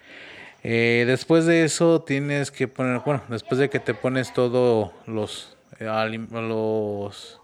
[0.62, 5.56] Eh, después de eso tienes que poner, bueno, después de que te pones todo los,
[5.80, 5.86] eh,
[6.30, 7.40] los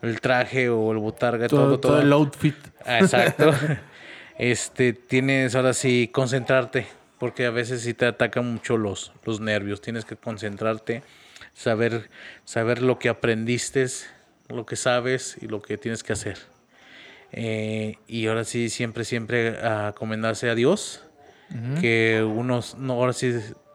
[0.00, 2.56] el traje o el butarga, Todo, todo, todo todo, el outfit.
[2.86, 3.50] Ah, Exacto.
[4.38, 6.86] este, tienes ahora sí concentrarte,
[7.18, 9.80] porque a veces sí te atacan mucho los, los nervios.
[9.80, 11.02] Tienes que concentrarte,
[11.52, 12.10] saber,
[12.44, 13.86] saber lo que aprendiste,
[14.48, 16.38] lo que sabes y lo que tienes que hacer.
[17.32, 21.02] Eh, y ahora sí, siempre, siempre a comendarse a Dios,
[21.80, 23.34] que unos, no, ahora sí,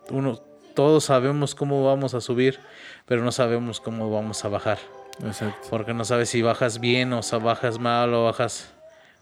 [0.10, 0.38] uno,
[0.76, 2.60] todos sabemos cómo vamos a subir,
[3.08, 4.78] pero no sabemos cómo vamos a bajar.
[5.24, 5.68] Exacto.
[5.70, 8.72] Porque no sabes si bajas bien o si bajas mal o bajas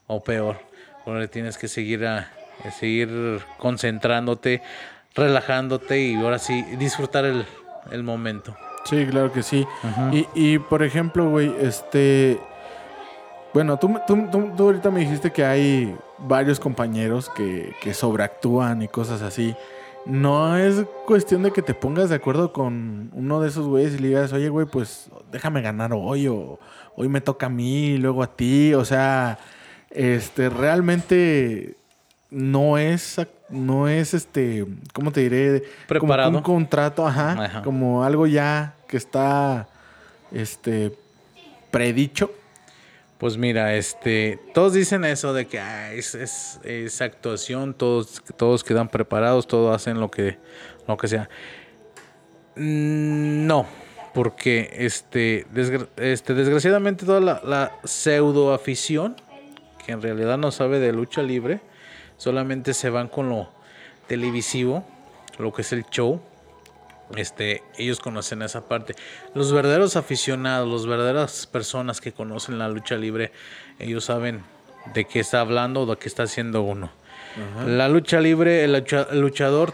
[0.07, 0.59] o peor.
[1.05, 2.31] Porque tienes que seguir a,
[2.69, 4.61] a seguir concentrándote,
[5.15, 7.45] relajándote y ahora sí disfrutar el,
[7.91, 8.55] el momento.
[8.85, 9.65] Sí, claro que sí.
[10.11, 12.39] y, y, por ejemplo, güey, este...
[13.53, 18.81] Bueno, tú, tú, tú- tú ahorita me dijiste que hay varios compañeros que, que sobreactúan
[18.81, 19.53] y cosas así.
[20.05, 23.99] No es cuestión de que te pongas de acuerdo con uno de esos güeyes y
[23.99, 26.59] le digas, oye, güey, pues déjame ganar hoy o
[26.95, 28.73] hoy me toca a mí, luego a ti.
[28.73, 29.37] O sea,
[29.89, 31.75] este, realmente
[32.31, 35.61] no es, no es este, ¿cómo te diré?
[35.61, 36.29] Como Preparado.
[36.37, 37.61] un contrato, ajá, Ajá.
[37.61, 39.67] como algo ya que está,
[40.31, 40.97] este,
[41.69, 42.31] predicho.
[43.17, 48.63] Pues mira, este, todos dicen eso de que ah, es, es, es actuación, todos, todos
[48.63, 50.39] quedan preparados, todos hacen lo que,
[50.87, 51.29] lo que sea.
[52.55, 53.67] Mm, No,
[54.13, 55.45] porque este,
[55.97, 59.15] este, desgraciadamente toda la, la pseudo afición,
[59.85, 61.61] que en realidad no sabe de lucha libre,
[62.21, 63.49] solamente se van con lo
[64.05, 64.85] televisivo,
[65.39, 66.21] lo que es el show.
[67.17, 68.93] Este, ellos conocen esa parte.
[69.33, 73.31] Los verdaderos aficionados, las verdaderas personas que conocen la lucha libre,
[73.79, 74.43] ellos saben
[74.93, 76.91] de qué está hablando o de qué está haciendo uno.
[77.67, 79.73] La lucha libre, el, lucha- el luchador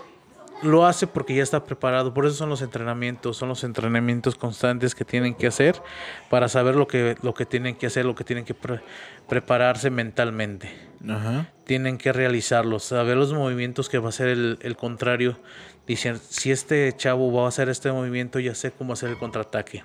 [0.64, 2.14] lo hace porque ya está preparado.
[2.14, 5.82] Por eso son los entrenamientos, son los entrenamientos constantes que tienen que hacer
[6.30, 8.82] para saber lo que, lo que tienen que hacer, lo que tienen que pre-
[9.30, 10.72] prepararse mentalmente
[11.08, 11.48] Ajá.
[11.64, 15.38] tienen que realizarlos, saber los movimientos que va a hacer el, el contrario.
[15.86, 19.84] Dicen, si este chavo va a hacer este movimiento, ya sé cómo hacer el contraataque.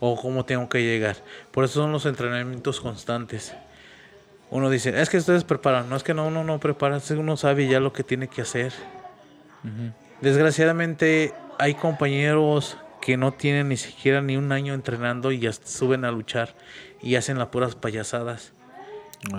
[0.00, 1.16] O cómo tengo que llegar.
[1.52, 3.54] Por eso son los entrenamientos constantes.
[4.50, 5.88] Uno dice, es que ustedes preparan.
[5.88, 8.72] No es que no, uno no prepara, uno sabe ya lo que tiene que hacer.
[10.20, 16.04] Desgraciadamente hay compañeros que no tienen ni siquiera ni un año entrenando y ya suben
[16.04, 16.54] a luchar
[17.02, 18.52] y hacen las puras payasadas.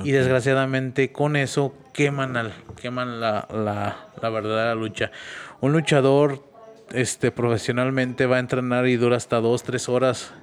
[0.03, 5.11] Y desgraciadamente con eso queman, al, queman la, la, la verdadera lucha.
[5.59, 6.43] Un luchador
[6.91, 10.33] este, profesionalmente va a entrenar y dura hasta dos, tres horas,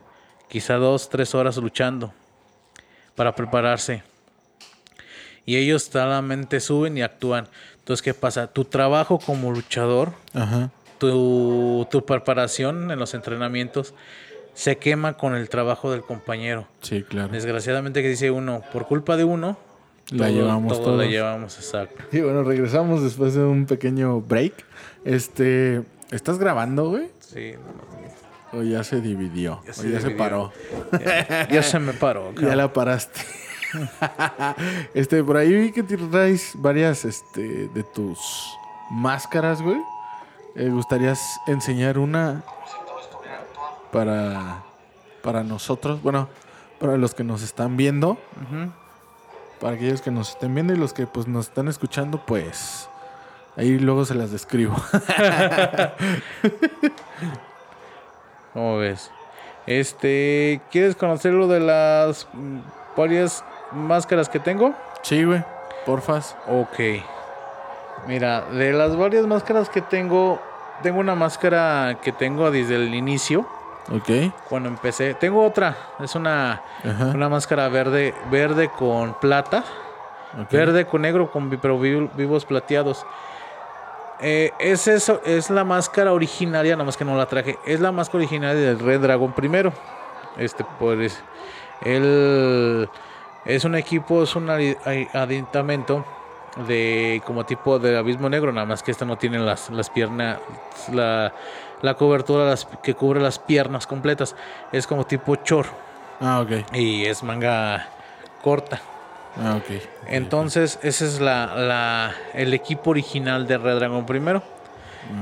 [0.48, 2.12] quizá dos, tres horas luchando
[3.14, 4.02] para prepararse.
[5.46, 7.48] Y ellos solamente suben y actúan.
[7.90, 8.46] Entonces, ¿qué pasa?
[8.46, 10.70] Tu trabajo como luchador, Ajá.
[10.98, 13.94] tu, tu preparación en los entrenamientos,
[14.54, 16.68] se quema con el trabajo del compañero.
[16.82, 17.32] Sí, claro.
[17.32, 19.58] Desgraciadamente que dice uno, por culpa de uno,
[20.12, 20.98] La todo- llevamos todo todos.
[20.98, 22.04] la llevamos, exacto.
[22.16, 24.52] Y bueno, regresamos después de un pequeño break.
[25.04, 27.08] Este, ¿estás grabando, güey?
[27.18, 27.54] Sí,
[28.52, 29.62] O ya se dividió.
[29.64, 30.52] Ya o se ya se paró.
[30.92, 32.32] ya, ya se me paró.
[32.40, 33.20] Ya la paraste.
[34.94, 38.18] este, por ahí vi que traes varias este, de tus
[38.90, 39.80] máscaras, güey.
[40.56, 42.42] Eh, ¿Gustarías enseñar una
[43.92, 44.62] para,
[45.22, 46.02] para nosotros?
[46.02, 46.28] Bueno,
[46.78, 48.18] para los que nos están viendo.
[49.60, 52.88] Para aquellos que nos estén viendo y los que pues nos están escuchando, pues
[53.56, 54.74] ahí luego se las describo.
[58.54, 59.10] ¿Cómo ves?
[59.66, 62.26] Este, ¿quieres conocer lo de las
[62.96, 64.74] varias máscaras que tengo?
[65.02, 65.42] sí, güey.
[65.86, 66.36] Porfas.
[66.46, 66.78] Ok.
[68.06, 70.40] Mira, de las varias máscaras que tengo,
[70.82, 73.46] tengo una máscara que tengo desde el inicio,
[73.90, 74.32] Ok.
[74.48, 75.14] cuando empecé.
[75.14, 77.06] Tengo otra, es una, Ajá.
[77.14, 79.64] una máscara verde, verde con plata.
[80.50, 83.04] Verde con negro, con pero vi- vivos plateados.
[84.20, 87.58] Eh, es eso, es la máscara originaria, nada más que no la traje.
[87.66, 89.72] Es la máscara originaria del Red Dragon primero.
[90.36, 91.20] Este, pues,
[91.82, 92.88] él
[93.54, 96.04] es un equipo, es un aditamento
[96.66, 100.38] de como tipo de abismo negro, nada más que este no tiene las, las piernas,
[100.92, 101.32] la,
[101.82, 104.34] la cobertura las- que cubre las piernas completas.
[104.72, 105.66] Es como tipo chor
[106.20, 106.74] Ah, ok.
[106.74, 107.88] y es manga
[108.42, 108.80] corta.
[109.36, 109.80] Ah, ok.
[110.08, 114.42] Entonces, ese es la, la- el equipo original de Red Dragon primero.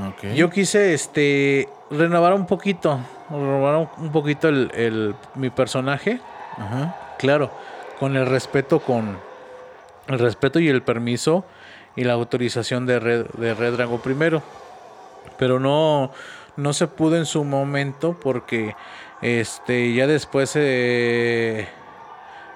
[0.03, 0.33] Ah, ok.
[0.35, 2.99] Yo quise este renovar un poquito,
[3.31, 6.21] renovar un, un poquito el, el- mi personaje.
[6.57, 6.97] Ajá.
[7.19, 7.51] Claro,
[7.99, 9.19] con el respeto, con
[10.07, 11.45] el respeto y el permiso
[11.97, 14.43] y la autorización de Red, de Red Dragon primero.
[15.37, 16.13] Pero no,
[16.57, 18.75] no se pudo en su momento porque
[19.23, 21.69] este ya después eh,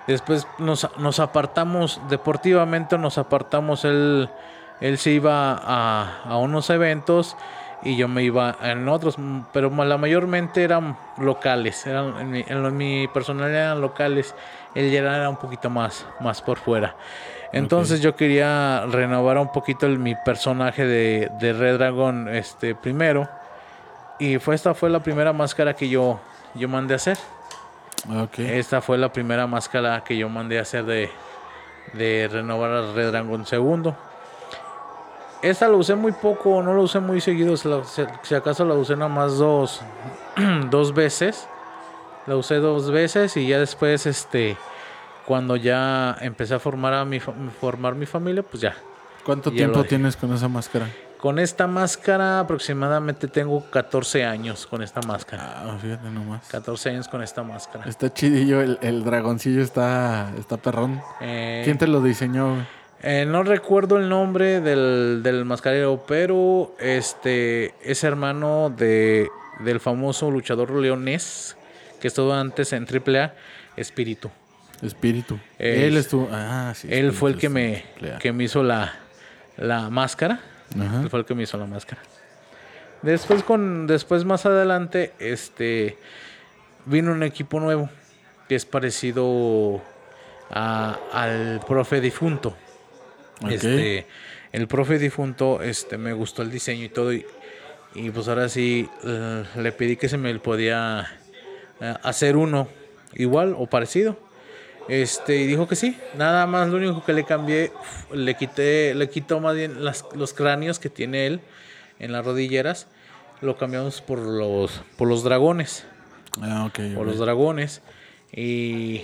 [0.07, 4.31] después nos, nos apartamos deportivamente nos apartamos él
[4.81, 7.37] él se iba a, a unos eventos
[7.83, 9.16] y yo me iba en otros,
[9.53, 14.35] pero la mayormente eran locales, eran, en, mi, en mi personalidad eran locales,
[14.75, 16.95] él ya era un poquito más, más por fuera.
[17.53, 23.29] Entonces yo quería renovar un poquito el, mi personaje de, de, Red Dragon este, primero.
[24.18, 26.18] Y fue, esta fue la primera máscara que yo,
[26.55, 27.18] yo mandé a hacer.
[28.25, 28.59] Okay.
[28.59, 31.11] Esta fue la primera máscara que yo mandé a hacer de,
[31.92, 33.97] de renovar a Red Dragon segundo.
[35.42, 37.57] Esta la usé muy poco, no la usé muy seguido.
[37.57, 39.81] Si acaso la usé nada más dos,
[40.70, 41.48] dos veces.
[42.26, 44.57] La usé dos veces y ya después, este,
[45.26, 48.76] cuando ya empecé a formar a mi formar mi familia, pues ya.
[49.24, 50.88] ¿Cuánto ya tiempo tienes con esa máscara?
[51.18, 55.62] Con esta máscara aproximadamente tengo 14 años con esta máscara.
[55.64, 56.46] Ah, fíjate nomás.
[56.48, 57.85] 14 años con esta máscara.
[57.88, 61.00] Está chidillo, el, el dragoncillo está, está perrón.
[61.20, 62.64] Eh, ¿Quién te lo diseñó?
[63.03, 69.29] Eh, no recuerdo el nombre del, del, mascarero, pero este es hermano de,
[69.61, 71.57] del famoso luchador leonés
[72.01, 73.35] que estuvo antes en AAA,
[73.77, 74.31] Espíritu.
[74.83, 75.38] Espíritu.
[75.59, 76.29] él estuvo.
[76.31, 76.88] Ah, sí.
[76.91, 77.85] Él fue el que me,
[78.21, 78.95] que me hizo la,
[79.57, 80.41] la máscara.
[80.75, 82.03] Él fue el que me hizo la máscara.
[83.03, 85.99] Después, con, después más adelante, este
[86.87, 87.91] vino un equipo nuevo
[88.49, 89.83] que es parecido
[90.51, 92.57] a, al profe difunto.
[93.49, 94.07] Este,
[94.53, 97.12] el profe difunto, este, me gustó el diseño y todo.
[97.12, 97.25] Y,
[97.95, 101.11] y pues ahora sí uh, le pedí que se me podía
[101.81, 102.68] uh, hacer uno
[103.14, 104.18] igual o parecido.
[104.88, 105.97] Este, y dijo que sí.
[106.16, 107.73] Nada más lo único que le cambié,
[108.12, 111.40] le quité, le quitó más bien las, los cráneos que tiene él
[111.99, 112.88] en las rodilleras.
[113.40, 115.85] Lo cambiamos por los, por los dragones.
[116.40, 116.75] Ah, ok.
[116.75, 117.05] Por okay.
[117.05, 117.83] los dragones.
[118.33, 119.03] Y,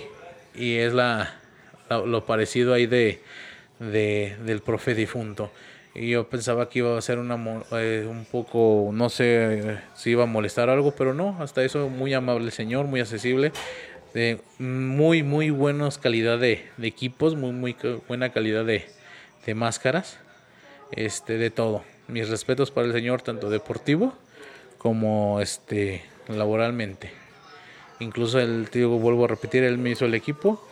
[0.55, 1.35] y es la,
[1.89, 3.21] la, lo parecido ahí de,
[3.79, 5.51] de, del profe difunto.
[5.95, 10.23] Y yo pensaba que iba a ser una, eh, un poco, no sé si iba
[10.23, 13.51] a molestar algo, pero no, hasta eso muy amable señor, muy accesible,
[14.13, 17.75] de muy, muy buenas calidad de, de, equipos, muy, muy
[18.07, 18.85] buena calidad de,
[19.45, 20.19] de, máscaras,
[20.91, 21.83] este, de todo.
[22.07, 24.13] Mis respetos para el señor, tanto deportivo
[24.77, 27.11] como este, laboralmente.
[27.99, 30.63] Incluso el tío, vuelvo a repetir, él me hizo el equipo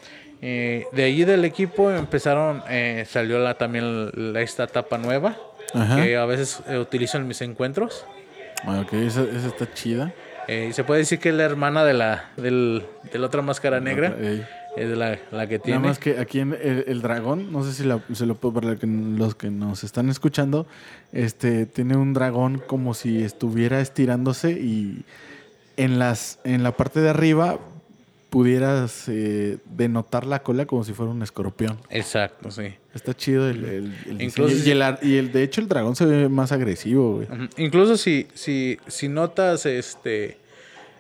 [0.41, 5.38] eh, de allí del equipo empezaron, eh, salió la, también la, esta etapa nueva,
[5.73, 6.04] Ajá.
[6.04, 8.06] que a veces eh, utilizo en mis encuentros.
[8.65, 10.13] Ok, esa, esa está chida.
[10.47, 13.80] Eh, se puede decir que es la hermana de la, del, de la otra máscara
[13.80, 14.13] negra.
[14.15, 14.45] Okay.
[14.78, 15.80] Es la, la, que tiene.
[15.80, 18.62] Nada más que aquí en el, el dragón, no sé si la, se lo puedo
[18.62, 20.67] para los que nos están escuchando,
[21.12, 25.04] este tiene un dragón como si estuviera estirándose y
[25.78, 27.58] en las en la parte de arriba
[28.38, 31.80] pudieras eh, denotar la cola como si fuera un escorpión.
[31.89, 32.76] Exacto, sí.
[32.93, 36.06] Está chido el, el, el Incluso y, el, y el, de hecho el dragón se
[36.06, 37.28] ve más agresivo, güey.
[37.58, 40.38] Incluso si, si, si notas este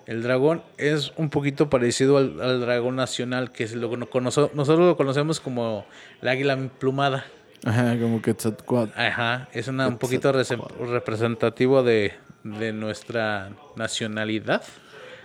[0.07, 4.79] el dragón es un poquito parecido al, al dragón nacional, que es lo que nosotros
[4.79, 5.85] lo conocemos como
[6.23, 7.23] el águila plumada.
[7.65, 8.99] Ajá, como Quetzalcoatl.
[8.99, 14.63] Ajá, es una, un poquito representativo de, de nuestra nacionalidad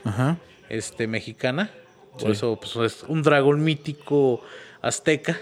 [0.04, 0.36] Ajá.
[0.68, 1.70] este mexicana.
[2.12, 2.32] Por sí.
[2.32, 4.42] eso pues, es un dragón mítico
[4.80, 5.38] azteca.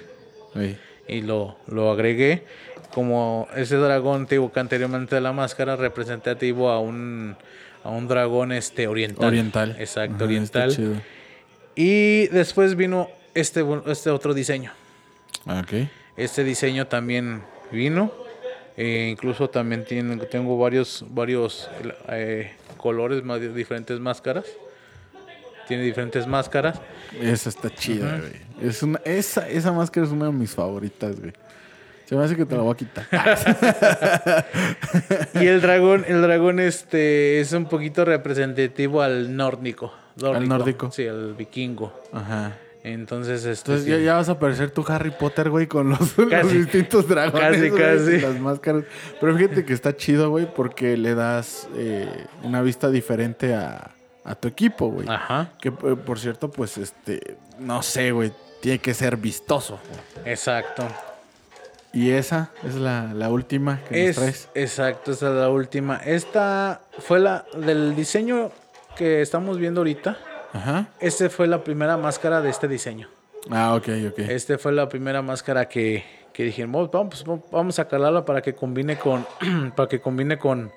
[0.54, 0.76] Sí.
[1.08, 2.44] Y lo, lo agregué.
[2.94, 7.36] Como ese dragón antiguo que anteriormente de la máscara, representativo a un,
[7.84, 9.28] a un dragón este, oriental.
[9.28, 9.76] Oriental.
[9.78, 11.02] Exacto, Ajá, oriental.
[11.76, 14.72] Y después vino este, este otro diseño.
[15.62, 15.88] Okay.
[16.16, 18.12] Este diseño también vino.
[18.76, 21.68] Eh, incluso también tiene, tengo varios, varios
[22.08, 24.46] eh, colores, más, diferentes máscaras
[25.70, 26.80] tiene diferentes máscaras.
[27.20, 28.30] Esa está chida, güey.
[28.30, 28.68] Uh -huh.
[28.68, 31.32] Es una, esa, esa máscara es una de mis favoritas, güey.
[32.06, 33.06] Se me hace que te la voy a quitar.
[35.40, 39.92] y el dragón, el dragón este es un poquito representativo al nórdico.
[40.16, 40.90] nórdico al nórdico.
[40.90, 41.92] Sí, al vikingo.
[42.12, 42.56] Ajá.
[42.82, 43.90] Entonces, este, Entonces sí.
[43.90, 45.98] ya, ya, vas a aparecer tu Harry Potter, güey, con los,
[46.30, 47.70] casi, los distintos dragones.
[47.70, 48.20] Casi, casi.
[48.20, 48.82] Las máscaras.
[49.20, 53.92] Pero fíjate que está chido, güey, porque le das eh, una vista diferente a,
[54.24, 55.08] a tu equipo, güey.
[55.08, 55.52] Ajá.
[55.60, 59.78] Que por cierto, pues este, no sé, güey, tiene que ser vistoso.
[60.24, 60.86] Exacto.
[61.92, 64.48] Y esa es la, la última que es, nos traes.
[64.54, 65.96] Exacto, esa es la última.
[65.96, 68.52] Esta fue la del diseño
[68.96, 70.16] que estamos viendo ahorita.
[70.52, 70.88] Ajá.
[71.00, 73.08] Este fue la primera máscara de este diseño.
[73.50, 74.18] Ah, ok, ok.
[74.18, 78.96] Este fue la primera máscara que, que dijimos, vamos, vamos a calarla para que combine
[78.98, 79.26] con,
[79.76, 80.70] para que combine con,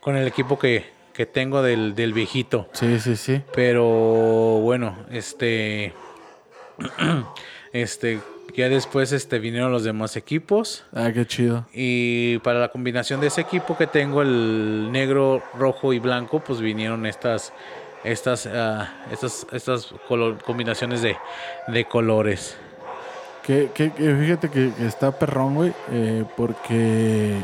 [0.00, 0.84] con el equipo que,
[1.14, 2.68] que tengo del, del viejito.
[2.72, 3.40] Sí, sí, sí.
[3.54, 3.84] Pero
[4.60, 5.92] bueno, este.
[7.72, 8.20] Este.
[8.56, 10.84] Ya después este, vinieron los demás equipos.
[10.92, 11.66] Ah, qué chido.
[11.72, 16.60] Y para la combinación de ese equipo que tengo, el negro, rojo y blanco, pues
[16.60, 17.52] vinieron estas.
[18.04, 21.16] Estas, ah, estas, estas color- combinaciones de,
[21.68, 22.56] de colores.
[23.44, 27.38] Que, que- que fíjate que, que está perrón, güey, eh, porque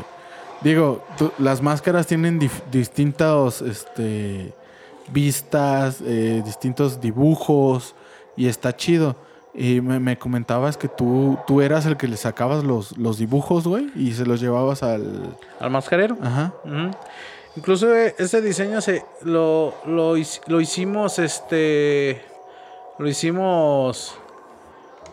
[0.61, 2.39] digo, tú- las máscaras tienen
[2.71, 4.53] distintos, este,
[5.09, 7.95] vistas, eh, distintos dibujos
[8.35, 9.15] y está chido.
[9.53, 13.67] Y me, me comentabas que tú, tú eras el que le sacabas los, los dibujos,
[13.67, 15.35] güey, y se los llevabas al...
[15.59, 16.17] Al mascarero.
[16.21, 16.53] Ajá.
[17.57, 20.13] Incluso eh, este diseño se lo, lo,
[20.47, 22.21] lo hicimos este
[22.97, 24.15] lo hicimos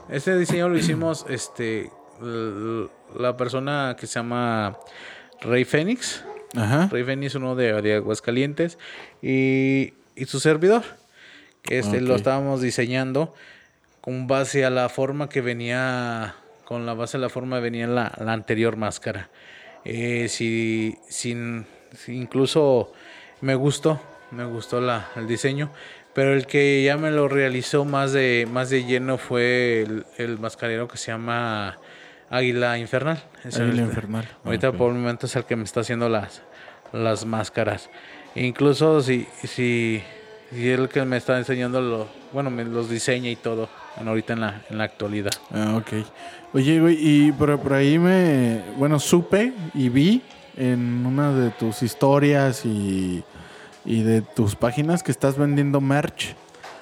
[0.09, 1.91] este diseño lo hicimos este
[3.19, 4.77] la persona que se llama
[5.43, 6.25] Rey Fénix.
[6.57, 6.89] Ajá.
[6.91, 8.79] Rey Fénix uno de, de Aguascalientes.
[9.23, 10.83] Y, y su servidor
[11.63, 13.35] que este lo estábamos diseñando
[14.01, 16.35] con base a la forma que venía
[16.65, 19.31] con la base a la forma venía en la, la anterior máscara.
[19.85, 21.67] Eh, si, sin,
[21.97, 22.93] si incluso
[23.41, 24.01] me gustó,
[24.33, 25.71] me gustó la, el diseño,
[26.13, 30.39] pero el que ya me lo realizó más de, más de lleno fue el, el
[30.39, 31.79] mascarero que se llama
[32.31, 33.23] Águila Infernal.
[33.45, 34.29] Es el- Águila Infernal.
[34.45, 36.43] Ahorita por el momento es el que me está haciendo las,
[36.93, 37.89] las máscaras.
[38.35, 40.03] Incluso si, si,
[40.51, 43.69] si es el que me está enseñando, lo, bueno, me los diseña y todo,
[44.01, 45.31] en- ahorita en la, en la actualidad.
[45.53, 46.05] Ah, ok.
[46.55, 50.23] Oye, güey, y por, por ahí me, bueno, supe y vi
[50.57, 53.23] en una de tus historias y,
[53.85, 56.35] y de tus páginas que estás vendiendo merch.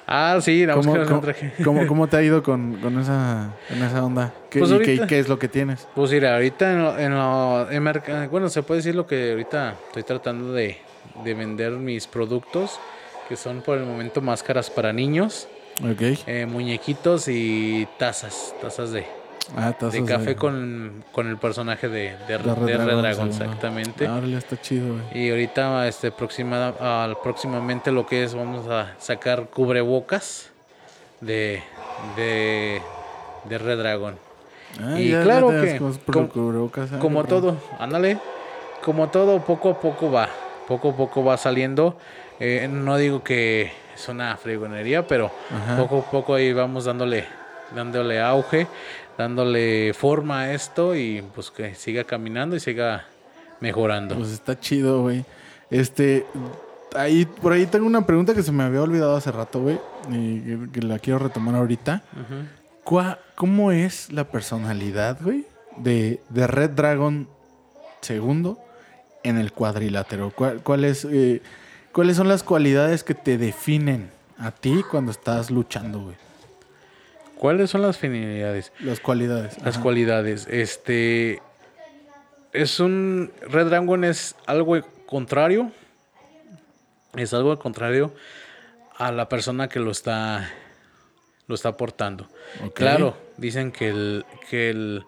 [0.09, 1.51] Ah, sí, la ¿Cómo, no cómo, traje.
[1.63, 4.33] cómo- cómo te ha ido con, con esa, con esa onda?
[4.49, 5.85] ¿Qué, Pues y qué- es lo que tienes?
[5.93, 9.31] Pues mira, ahorita en lo, en lo- en merc- bueno, se puede decir lo que
[9.31, 10.77] ahorita estoy tratando de,
[11.25, 12.79] de vender mis productos,
[13.27, 15.49] que son por el momento máscaras para niños,
[15.83, 16.01] Ok.
[16.25, 19.05] eh, muñequitos y tazas, tazas de,
[19.55, 24.05] Ah, de café con, con el personaje de, de, Red Dragon, exactamente.
[24.05, 25.23] Ah, órale, está chido, güey.
[25.25, 30.49] Y ahorita, este, aproximada, al- próximamente lo que es, vamos a sacar cubrebocas
[31.21, 31.63] de,
[32.17, 32.81] de,
[33.45, 34.15] de Red Dragon.
[34.81, 35.77] Ah, Y ya- claro que,
[36.11, 36.29] com-
[36.75, 37.27] ah, Como perro.
[37.41, 38.19] todo, ándale.
[38.83, 40.29] Como todo, poco a poco va.
[40.67, 41.97] Poco a poco va saliendo.
[42.39, 45.77] Eh, no digo que es una fregonería, pero Ajá.
[45.77, 47.25] poco a poco ahí vamos dándole,
[47.73, 48.67] dándole auge,
[49.17, 53.05] dándole forma a esto y pues que siga caminando y siga
[53.59, 54.15] mejorando.
[54.15, 55.25] Pues está chido, güey.
[55.69, 56.25] Este,
[56.95, 59.79] ahí, por ahí tengo una pregunta que se me había olvidado hace rato, güey,
[60.11, 62.03] y que, que la quiero retomar ahorita.
[62.83, 65.45] ¿Cuá- ¿Cómo es la personalidad, güey,
[65.77, 67.27] de, de Red Dragon
[68.01, 68.59] segundo
[69.23, 70.31] en el cuadrilátero?
[70.35, 71.41] ¿Cuál, cuál es, eh,
[71.91, 76.15] ¿Cuáles son las cualidades que te definen a ti cuando estás luchando, güey?
[77.39, 78.71] ¿Cuáles son las finalidades?
[78.79, 79.57] Las cualidades.
[79.63, 79.83] Las Ajá.
[79.83, 80.47] cualidades.
[80.49, 81.41] Este.
[82.53, 83.31] Es un.
[83.41, 85.71] Red Dragon es algo contrario.
[87.15, 88.13] Es algo al contrario
[88.97, 90.49] a la persona que lo está.
[91.47, 92.27] Lo está aportando.
[92.73, 95.05] Claro, dicen que el, que el.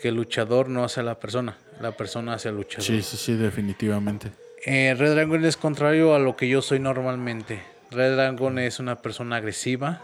[0.00, 1.56] que el luchador no hace a la persona.
[1.80, 2.84] La persona hace al luchador.
[2.84, 4.30] Sí, sí, sí, definitivamente.
[4.64, 7.62] Eh, Red Dragon es contrario a lo que yo soy normalmente.
[7.90, 10.00] Red Dragon es una persona agresiva,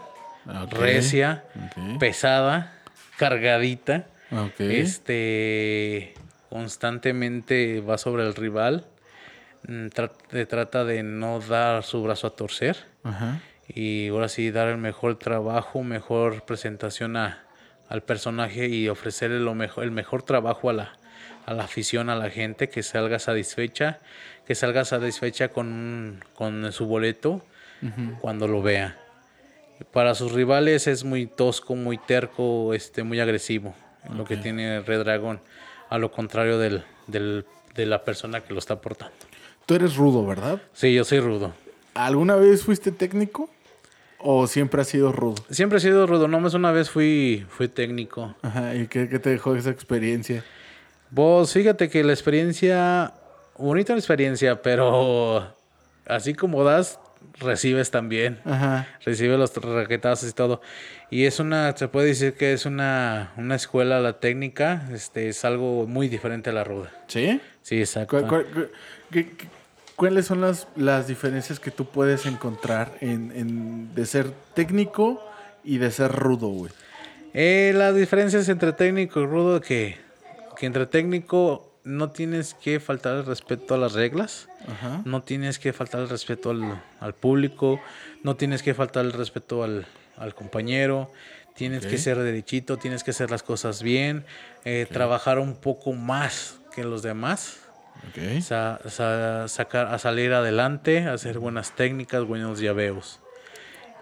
[0.69, 1.43] Recia,
[1.99, 2.73] pesada,
[3.17, 4.05] cargadita.
[4.81, 6.13] Este
[6.49, 8.85] constantemente va sobre el rival.
[9.67, 10.11] mm, tra-
[10.47, 12.75] trata de no dar su brazo a torcer.
[13.03, 13.39] Ajá.
[13.67, 17.43] Y ahora sí dar el mejor trabajo, mejor presentación a,
[17.87, 20.93] al personaje y ofrecerle lo mejor, el mejor trabajo a la,
[21.45, 23.99] a la afición, a la gente, que salga satisfecha,
[24.45, 27.45] que salga satisfecha con, con su boleto
[28.19, 28.97] cuando lo vea.
[29.91, 33.73] Para sus rivales es muy tosco, muy terco, este, muy agresivo,
[34.15, 35.39] lo que tiene Red Dragon,
[35.89, 37.45] a lo contrario del, del-
[37.75, 39.15] de la persona que lo está portando.
[39.65, 40.61] Tú eres rudo, ¿verdad?
[40.73, 41.53] Sí, yo soy rudo.
[41.93, 43.49] ¿Alguna vez fuiste técnico?
[44.19, 45.43] ¿O siempre has sido rudo?
[45.49, 48.35] Siempre he sido rudo, nomás una vez fui, fui técnico.
[48.41, 50.43] Ajá, ¿y qué, qué te dejó esa experiencia?
[51.11, 53.13] Vos, fíjate que la experiencia,
[53.57, 55.53] bonita la experiencia, pero
[56.07, 56.99] así como das,
[57.39, 58.39] recibes también.
[58.45, 58.87] Ajá.
[59.05, 60.61] Recibe los raquetazos y todo.
[61.09, 65.43] Y es una, se puede decir que es una, una escuela, la técnica, este, es
[65.45, 66.91] algo muy diferente a la ruda.
[67.07, 67.39] ¿Sí?
[67.61, 68.17] Sí, exacto.
[68.19, 68.71] ¿Cuál- cuál- cu-
[69.11, 69.47] qué- qué-
[69.95, 75.23] ¿cuáles son las, las diferencias que tú puedes encontrar en, en- de ser técnico
[75.63, 76.71] y de ser rudo, güey?
[77.33, 79.97] Eh, las diferencias entre técnico y rudo que,
[80.57, 85.01] que entre técnico no tienes que faltar el respeto a las reglas, Ajá.
[85.05, 87.79] no tienes que faltar el respeto al, al público,
[88.23, 89.85] no tienes que faltar el respeto al,
[90.17, 91.11] al compañero,
[91.55, 94.25] tienes que ser derechito, tienes que hacer las cosas bien,
[94.65, 97.59] eh, trabajar un poco más que los demás,
[98.09, 98.41] Ok.
[98.41, 103.19] sa- sa- sacar, a salir adelante, hacer buenas técnicas, buenos llaveos.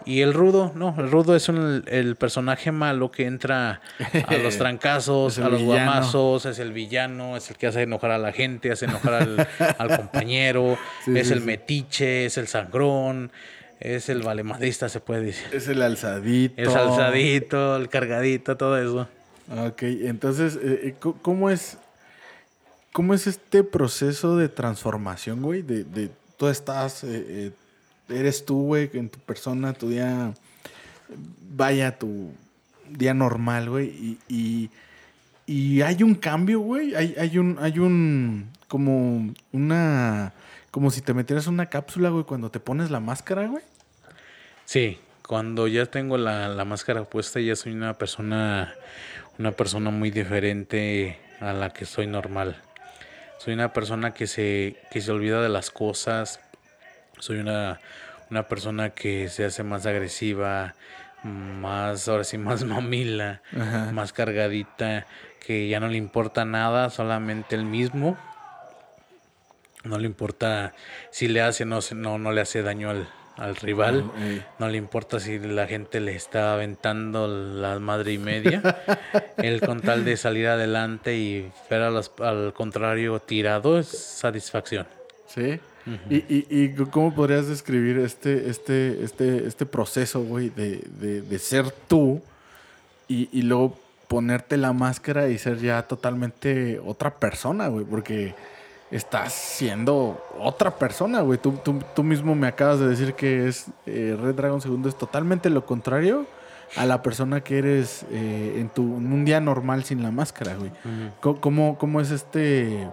[0.06, 3.80] Y el rudo, no, el rudo es un- el personaje malo que entra
[4.28, 5.90] a los trancazos, Es a los villano.
[5.92, 9.48] guamazos, es el villano, es el que hace enojar a la gente, hace enojar al,
[9.78, 11.44] al compañero, Sí, es sí, el sí.
[11.46, 13.30] metiche, es el sangrón,
[13.80, 15.46] es el valemadista, se puede decir.
[15.52, 16.54] Es el alzadito.
[16.60, 19.08] El alzadito, el cargadito, todo eso.
[19.66, 21.78] Ok, entonces, eh, eh, ¿cómo es,
[22.92, 25.62] cómo es este proceso de transformación, güey?
[25.62, 27.50] De, de tú estás, eh, eh,
[28.08, 30.34] eres tú, güey, en tu persona, tu día,
[31.50, 32.32] vaya, tu
[32.88, 34.70] día normal, güey, y, y,
[35.46, 40.32] y hay un cambio, güey, hay, hay un, hay un, como una,
[40.70, 43.64] como si te metieras una cápsula, güey, cuando te pones la máscara, güey.
[44.64, 48.74] Sí, cuando ya tengo la, la máscara puesta ya soy una persona,
[49.38, 52.60] una persona muy diferente a la que soy normal.
[53.38, 56.40] Soy una persona que se, que se olvida de las cosas.
[57.22, 57.78] Soy una,
[58.30, 60.74] una persona que se hace más agresiva,
[61.22, 63.92] más, ahora sí, más mamila, Ajá.
[63.92, 65.06] más cargadita,
[65.38, 68.18] que ya no le importa nada, solamente el mismo.
[69.84, 70.72] No le importa
[71.12, 74.10] si le hace no, se- no, no le hace daño al, al rival.
[74.20, 74.44] Ey.
[74.58, 78.62] No le importa si la gente le está aventando la madre y media.
[79.38, 84.88] Él con tal de salir adelante y ver a los- al contrario tirado es satisfacción.
[85.26, 85.60] Sí.
[86.08, 91.38] ¿Y, y, y cómo podrías describir este, este, este, este proceso, güey, de, de, de
[91.38, 92.20] ser tú
[93.08, 93.76] y, y luego
[94.06, 97.84] ponerte la máscara y ser ya totalmente otra persona, güey?
[97.84, 98.34] Porque
[98.92, 101.38] estás siendo otra persona, güey.
[101.38, 104.96] Tú, tú, tú mismo me acabas de decir que es eh, Red Dragon II es
[104.96, 106.26] totalmente lo contrario
[106.76, 110.54] a la persona que eres eh, en, tu, en un día normal sin la máscara,
[110.54, 110.70] güey.
[111.20, 112.86] ¿Cómo, cómo, cómo es este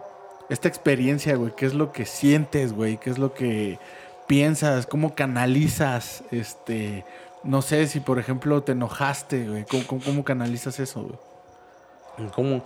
[0.50, 1.54] esta experiencia, güey?
[1.56, 2.97] ¿Qué es lo que sientes, güey?
[2.97, 3.80] ¿Qué es lo que
[4.28, 4.88] piensas?
[4.88, 6.24] ¿Cómo canalizas?
[6.32, 7.06] Este,
[7.43, 9.66] no sé si por ejemplo te enojaste, güey.
[9.66, 12.30] ¿Cómo, cómo, cómo canalizas eso, güey?
[12.32, 12.66] Como,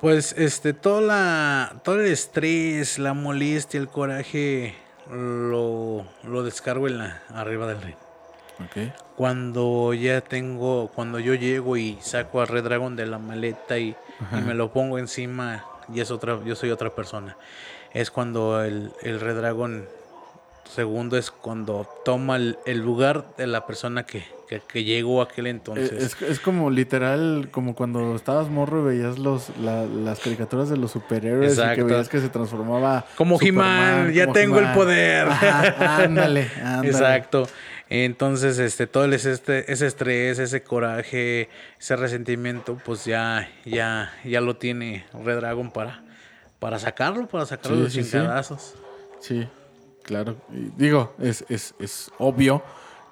[0.00, 4.74] pues, este, toda la, todo el estrés, la molestia, el coraje,
[5.10, 7.96] lo, lo descargo en la, arriba del ring.
[8.64, 8.92] Ok.
[9.16, 13.96] Cuando ya tengo, cuando yo llego y saco a Red Dragon de la maleta y,
[14.32, 15.64] y me lo pongo encima,
[15.94, 17.36] y es otra, yo soy otra persona.
[17.92, 19.86] Es cuando el, el Red Dragon
[20.74, 25.46] segundo es cuando toma el, el lugar de la persona que, que, que llegó aquel
[25.46, 25.92] entonces.
[25.92, 30.68] Eh, Es, es como literal, como cuando estabas morro y veías los, la- las caricaturas
[30.68, 31.84] de los superhéroes y que Exacto.
[31.86, 33.04] veías que se transformaba.
[33.16, 35.28] Como He-Man, ya tengo el poder.
[35.28, 36.88] Ajá, ándale, ándale.
[36.88, 37.48] Exacto.
[37.88, 44.40] Entonces, este, todo ese, este, ese estrés, ese coraje, ese resentimiento, pues ya, ya, ya
[44.40, 46.02] lo tiene Red Dragon para,
[46.58, 48.74] para sacarlo, para sacarlo Sí, de sí, chingadazos.
[49.20, 49.46] Sí,
[50.02, 50.36] claro.
[50.52, 52.62] Y digo, es, es, es obvio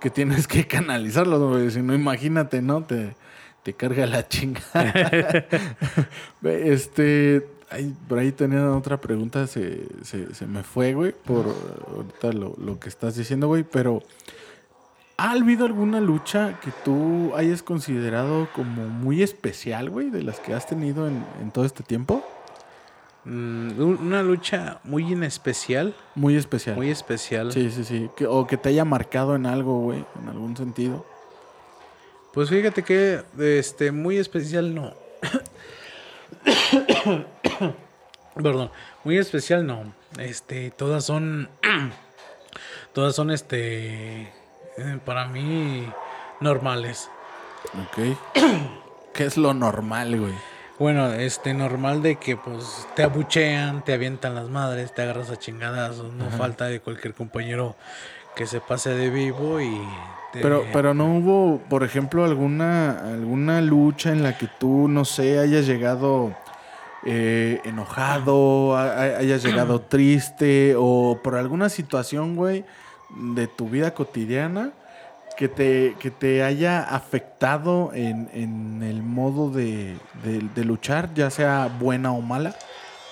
[0.00, 1.70] que tienes que canalizarlo, güey.
[1.70, 2.82] Si no, imagínate, ¿no?
[2.82, 3.14] Te,
[3.62, 4.60] te carga la chinga.
[6.40, 7.46] Ve, este.
[7.70, 11.46] ay, por ahí tenía otra pregunta, se, se, se me fue, güey, por
[11.88, 13.62] ahorita lo, lo que estás diciendo, güey.
[13.62, 14.02] Pero,
[15.16, 20.54] ¿ha habido alguna lucha que tú hayas considerado como muy especial, güey, de las que
[20.54, 22.24] has tenido en, en todo este tiempo?
[23.24, 26.76] Mm, un- una lucha muy en especial, Muy especial.
[26.76, 27.52] muy especial.
[27.52, 28.10] Sí, sí, sí.
[28.16, 31.06] Que- o que te haya marcado en algo, güey, en algún sentido.
[32.34, 34.92] Pues fíjate que este muy especial no.
[38.34, 38.70] Perdón,
[39.04, 39.94] muy especial no.
[40.18, 41.48] Este, todas son
[42.92, 44.32] todas son este
[45.04, 45.86] para mí
[46.40, 47.08] normales.
[47.74, 48.16] Ok.
[49.14, 50.34] ¿Qué es lo normal, güey?
[50.78, 55.36] Bueno, este normal de que pues te abuchean, te avientan las madres, te agarras a
[55.36, 57.76] chingadazos, no falta de cualquier compañero
[58.34, 59.80] que se pase de vivo y
[60.32, 65.04] te- Pero, pero no hubo, por ejemplo, alguna, alguna lucha en la que tú, no
[65.04, 66.34] sé, hayas llegado
[67.06, 72.64] eh, enojado, hayas llegado triste o por alguna situación, güey,
[73.10, 74.72] de tu vida cotidiana
[75.36, 81.28] que te, que te haya afectado en, en el modo de, de- de luchar, ya
[81.30, 82.54] sea buena o mala.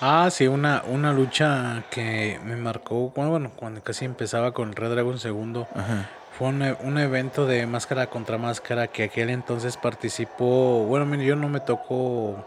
[0.01, 4.91] Ah, sí, una, una lucha que me marcó, bueno, bueno, cuando casi empezaba con Red
[4.91, 5.67] Dragon segundo.
[6.37, 10.83] Fue un, un evento de máscara contra máscara que aquel entonces participó.
[10.85, 12.43] Bueno, mira, yo no me tocó.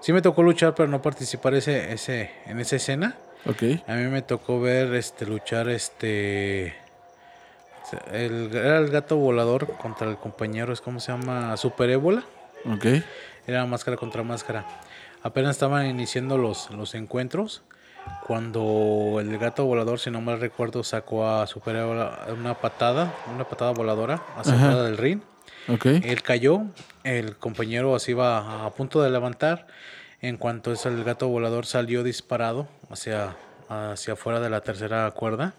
[0.00, 3.16] Sí me tocó luchar, pero no participar ese, ese, en esa escena.
[3.46, 3.62] Ok.
[3.88, 6.74] A mí me tocó ver este luchar este.
[8.12, 12.24] El, era el gato volador contra el compañero, es como se llama, Super Ébola.
[12.66, 12.86] Ok.
[13.46, 14.64] Era máscara contra máscara.
[15.22, 17.62] Apenas estaban iniciando los, los encuentros.
[18.26, 23.44] Cuando el gato volador, si no mal recuerdo, sacó a Super Ébola una patada, una
[23.44, 25.20] patada voladora fuera del ring.
[25.68, 25.86] Ok.
[25.86, 26.62] Él cayó,
[27.04, 29.66] el compañero así iba a punto de levantar.
[30.20, 33.36] En cuanto eso, el gato volador salió disparado hacia,
[33.68, 35.54] hacia afuera de la tercera cuerda.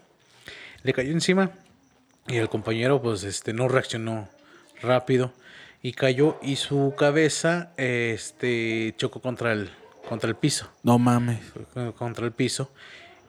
[0.82, 1.50] Le cayó encima
[2.28, 4.28] y el compañero pues este no reaccionó
[4.82, 5.32] rápido
[5.82, 9.70] y cayó y su cabeza este chocó contra el
[10.08, 10.68] contra el piso.
[10.84, 11.40] No mames.
[11.98, 12.70] contra el piso.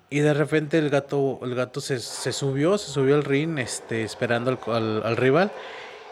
[0.10, 4.04] Y de repente el gato el gato se, se subió se subió al ring este
[4.04, 5.52] esperando al, al- al rival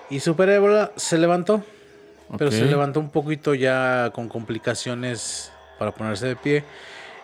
[0.09, 1.63] y Super Ébola se levantó
[2.37, 6.63] pero se levantó un poquito ya con complicaciones para ponerse de pie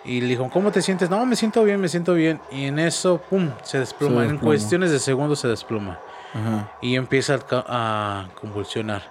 [0.04, 2.80] y le dijo cómo te sientes no me siento bien me siento bien y en
[2.80, 5.99] eso pum se desploma Se en cuestiones de segundos se desploma
[6.34, 6.72] Ajá.
[6.82, 9.04] y empieza a, convulsionar.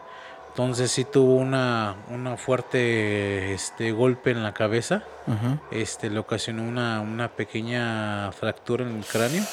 [0.49, 5.05] Entonces sí tuvo una, una fuerte este, golpe en la cabeza.
[5.29, 5.59] Ajá.
[5.71, 9.45] Este, le ocasionó una, una pequeña fractura en el cráneo.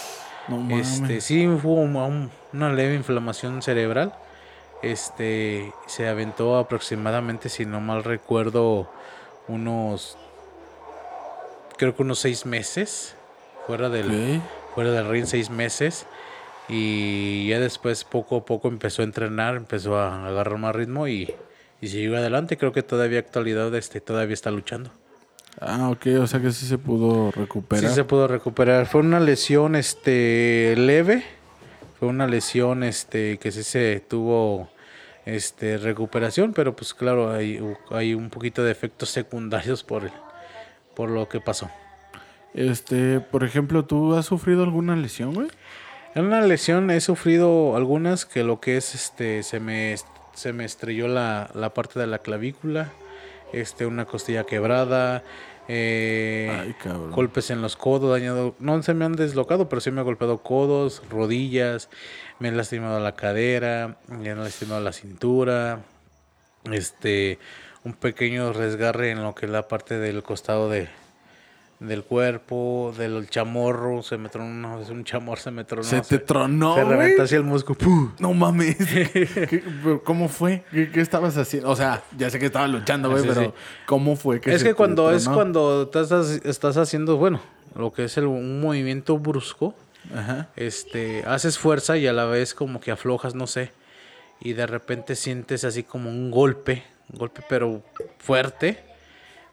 [0.47, 0.75] No.
[0.75, 4.13] Este, sí hubo un- un- una leve inflamación cerebral.
[4.81, 8.89] Este, se aventó aproximadamente, si no mal recuerdo,
[9.47, 10.17] unos,
[11.77, 13.15] creo que unos seis meses
[13.65, 14.41] fuera del,
[14.73, 16.05] fuera del ring seis meses
[16.69, 21.33] y ya después poco a poco empezó a entrenar, empezó a agarrar más ritmo y,
[21.81, 22.57] y siguió adelante.
[22.57, 24.91] Creo que todavía actualidad este, todavía está luchando.
[25.59, 26.07] Ah, ok.
[26.21, 27.89] O sea que sí se pudo recuperar.
[27.89, 28.85] Sí se pudo recuperar.
[28.85, 31.23] Fue una lesión este leve.
[31.99, 34.69] Fue una lesión este que sí se tuvo
[35.25, 37.59] este recuperación, pero pues claro, hay,
[37.89, 40.11] hay un poquito de efectos secundarios por el,
[40.97, 41.69] por lo que pasó.
[42.55, 45.47] Este, por ejemplo, ¿tú has sufrido alguna lesión, güey?
[46.15, 49.95] En una lesión he sufrido algunas que lo que es este se me
[50.33, 52.91] se me estrelló la, la parte de la clavícula,
[53.53, 55.23] este una costilla quebrada,
[55.67, 57.11] eh, Ay, cabrón.
[57.11, 60.39] golpes en los codos, dañado, no se me han deslocado, pero sí me ha golpeado
[60.39, 61.89] codos, rodillas,
[62.39, 65.81] me he lastimado la cadera, me han lastimado la cintura,
[66.71, 67.37] este
[67.87, 70.89] un pequeño resgarre en lo que es la parte del costado de
[71.79, 75.83] del cuerpo, del chamorro, se me tronó, una vez un chamorro se me tronó.
[75.83, 77.77] Se te tronó, Se reventó hacia el músculo.
[77.77, 78.13] ¡pum!
[78.17, 78.75] No mames.
[78.77, 79.63] ¿Qué-
[80.03, 80.63] ¿Cómo fue?
[80.71, 81.69] ¿Qué, qué estabas haciendo?
[81.69, 83.51] O sea, ya sé que estabas luchando, güey, Sí, pero sí.
[83.85, 86.11] ¿cómo fue que Es que cuando es cuando estás,
[86.43, 87.39] estás haciendo, bueno,
[87.75, 89.75] lo que es el, un movimiento brusco,
[90.15, 90.49] Ajá.
[90.55, 93.71] este, haces fuerza y a la vez como que aflojas, no sé,
[94.41, 96.81] y de repente sientes así como un golpe,
[97.13, 97.81] golpe pero
[98.19, 98.83] fuerte,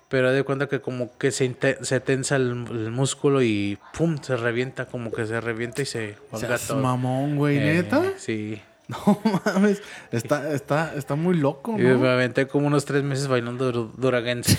[0.09, 4.37] pero de cuenta que como que se, se tensa el, el músculo y pum, se
[4.37, 6.81] revienta, como que se revienta y se Seas todo.
[6.81, 8.03] mamón, güey, Eh, neta.
[8.19, 8.61] Sí.
[8.87, 9.81] No mames.
[10.13, 11.99] Está, está, está muy loco, Y ¿no?
[11.99, 14.59] me aventé como unos tres meses bailando dur- duraguense.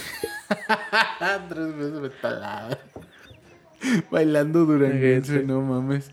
[1.50, 2.76] Tres veces me talaba.
[4.10, 6.10] Bailando duranguense, no mames.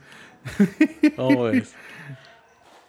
[1.16, 1.72] ¿Cómo ves?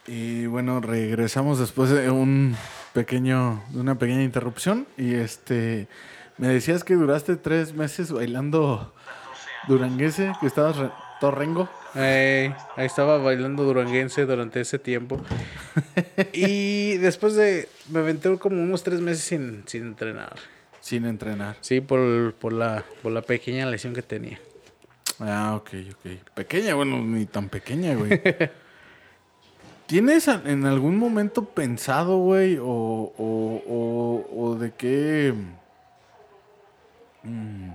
[0.07, 2.57] Y bueno, regresamos después de un
[2.93, 4.87] pequeño, de una pequeña interrupción.
[4.97, 5.87] Y este,
[6.37, 8.93] me decías que duraste tres meses bailando
[9.67, 11.69] duranguense, que estabas re- torrengo.
[11.95, 15.21] Ey, ahí estaba bailando duranguense durante ese tiempo.
[16.33, 17.69] y después de.
[17.89, 20.35] Me aventé como unos tres meses sin, sin entrenar.
[20.81, 21.55] Sin entrenar.
[21.61, 24.39] Sí, por, por, la, por la pequeña lesión que tenía.
[25.19, 26.11] Ah, ok, ok.
[26.33, 28.09] Pequeña, bueno, ni tan pequeña, güey.
[29.87, 35.33] ¿Tienes en algún momento pensado, güey, o, o, o, o de qué...
[37.23, 37.69] mm,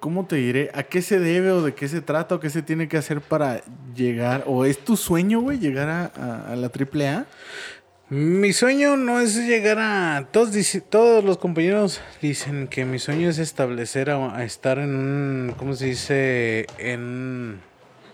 [0.00, 0.70] ¿Cómo te diré?
[0.74, 3.20] ¿A qué se debe o de qué se trata o qué se tiene que hacer
[3.20, 3.62] para
[3.96, 4.44] llegar?
[4.46, 7.26] ¿O es tu sueño, güey, llegar a, a, a la AAA?
[8.10, 10.28] Mi sueño no es llegar a.
[10.30, 14.94] Todos, dice- todos los compañeros dicen que mi sueño es establecer a, a estar en
[14.94, 15.54] un.
[15.58, 16.66] ¿Cómo se dice?
[16.78, 17.60] En.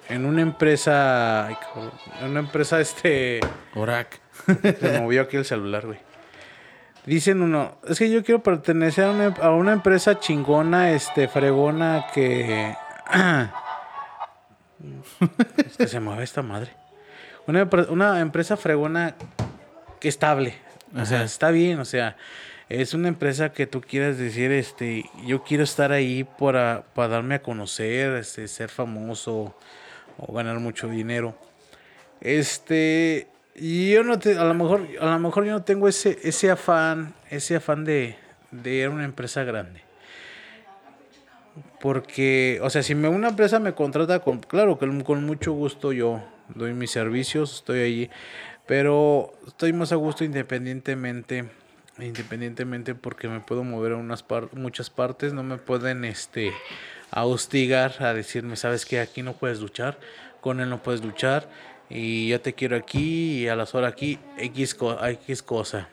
[0.09, 1.47] En una empresa.
[1.47, 3.41] ay, cabrón, en una empresa, este.
[3.75, 4.21] Orac.
[4.81, 5.99] Se movió aquí el celular, güey.
[7.07, 12.07] Dicen uno, es que yo quiero pertenecer a una, a una empresa chingona, este, fregona,
[12.15, 12.75] que...
[15.67, 16.73] es que se mueve esta madre.
[17.47, 19.17] Una, una empresa fregona
[20.01, 20.55] que estable.
[20.97, 22.17] O sea, está bien, o sea,
[22.71, 27.35] es una empresa que tú quieras decir, este, yo quiero estar ahí para, para darme
[27.35, 29.55] a conocer, este, ser famoso
[30.19, 31.37] o ganar mucho dinero.
[32.21, 36.19] Este, y yo no te, a lo mejor, a lo mejor yo no tengo ese,
[36.23, 38.17] ese afán, ese afán de,
[38.51, 39.83] de ir a una empresa grande.
[41.81, 45.93] Porque, o sea, si me, una empresa me contrata, con, claro que con mucho gusto
[45.93, 48.11] yo doy mis servicios, estoy allí,
[48.67, 51.45] pero estoy más a gusto independientemente,
[51.99, 56.53] independientemente porque me puedo mover a unas muchas partes, no me pueden, este,
[57.15, 59.99] a hostigar, a decirme, sabes que aquí no puedes luchar,
[60.41, 61.49] con él no puedes luchar,
[61.89, 64.77] y yo te quiero aquí y a las horas aquí, X,
[65.21, 65.89] X cosa.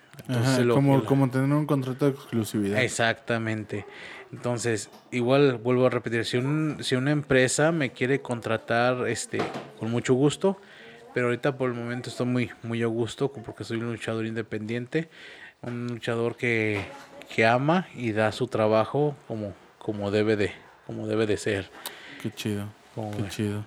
[0.74, 2.82] como, como tener un contrato de exclusividad.
[2.82, 3.86] Exactamente.
[4.32, 9.38] Entonces, igual vuelvo a repetir, si, un, si una empresa me quiere contratar este,
[9.78, 10.57] con mucho gusto,
[11.13, 15.09] pero ahorita por el momento estoy muy, muy a gusto porque soy un luchador independiente,
[15.61, 16.82] un luchador que,
[17.34, 20.51] que ama y da su trabajo como, como, debe, de,
[20.91, 21.69] como debe de ser.
[22.21, 22.65] Qué chido.
[22.95, 23.63] Qué chido.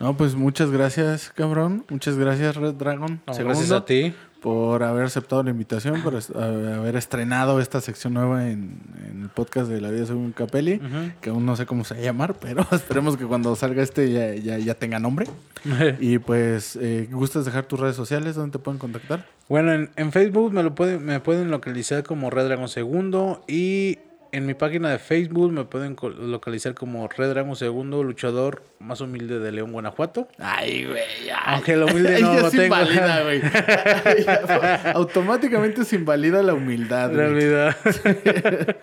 [0.00, 1.84] No, pues muchas gracias, cabrón.
[1.88, 3.20] Muchas gracias, Red Dragon.
[3.26, 4.12] gracias a ti
[4.44, 8.78] por haber aceptado la invitación, por haber estrenado esta sección nueva en,
[9.22, 10.82] el podcast de La Vida Según Capelli,
[11.22, 14.12] que aún no sé cómo se va a llamar, pero esperemos que cuando salga este
[14.12, 15.28] ya, ya, tenga nombre.
[16.00, 19.24] y pues, eh, ¿gustas dejar tus redes sociales donde te pueden contactar?
[19.48, 23.98] Bueno, en, en Facebook me, lo pueden, me pueden localizar como Red Dragon Segundo y
[24.34, 29.38] en mi página de Facebook me pueden localizar como Red Dragon Segundo, luchador más humilde
[29.38, 30.26] de León, Guanajuato.
[30.38, 31.30] Ay, güey.
[31.44, 32.64] Aunque lo humilde no lo tengo.
[32.64, 33.42] Invalida, güey.
[34.94, 37.12] Automáticamente se invalida la humildad.
[37.12, 37.76] La humildad.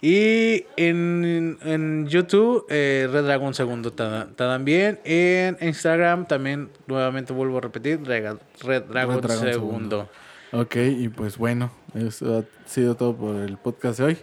[0.00, 5.00] y en, en YouTube, eh, Red Dragon Segundo también.
[5.04, 10.08] En Instagram también, nuevamente vuelvo a repetir, Red, Dragon, Segundo.
[10.56, 14.18] Ok, y pues bueno, eso ha sido todo por el podcast de hoy.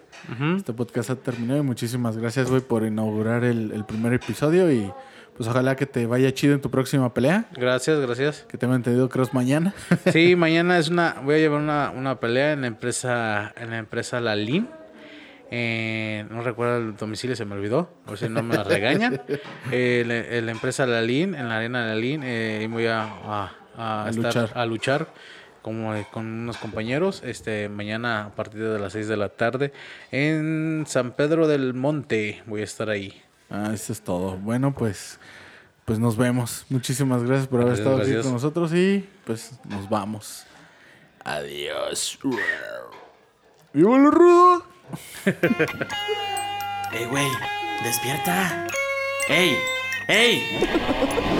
[0.55, 4.89] Este podcast ha terminado y muchísimas gracias, güey, por inaugurar el, primer episodio y
[5.35, 7.47] pues ojalá que te vaya chido en tu próxima pelea.
[7.57, 8.45] Gracias, gracias.
[8.47, 9.73] Que te me entendido, creo, es mañana.
[10.13, 14.21] sí, mañana es una, voy a llevar una, pelea en la empresa, en la empresa
[14.21, 14.69] Lalín.
[15.53, 19.21] Eh, no recuerdo el domicilio, se me olvidó, por si no me la regañan.
[19.71, 23.51] eh, la, empresa Lalín, en la arena Lalín, eh, y voy a,
[24.15, 24.49] luchar.
[24.55, 25.07] a luchar
[25.61, 29.73] como con unos compañeros este mañana a partir de las 6 de la tarde
[30.11, 33.21] en San Pedro del Monte voy a estar ahí.
[33.49, 34.37] Ah eso es todo.
[34.37, 35.19] Bueno pues
[35.85, 36.65] pues nos vemos.
[36.69, 40.45] Muchísimas gracias por haber estado aquí con nosotros y pues nos vamos.
[41.23, 42.17] Adiós.
[43.73, 44.65] Viva el rudo
[46.93, 47.27] ey güey
[47.83, 48.67] despierta.
[49.29, 49.57] Ey
[50.07, 51.39] ey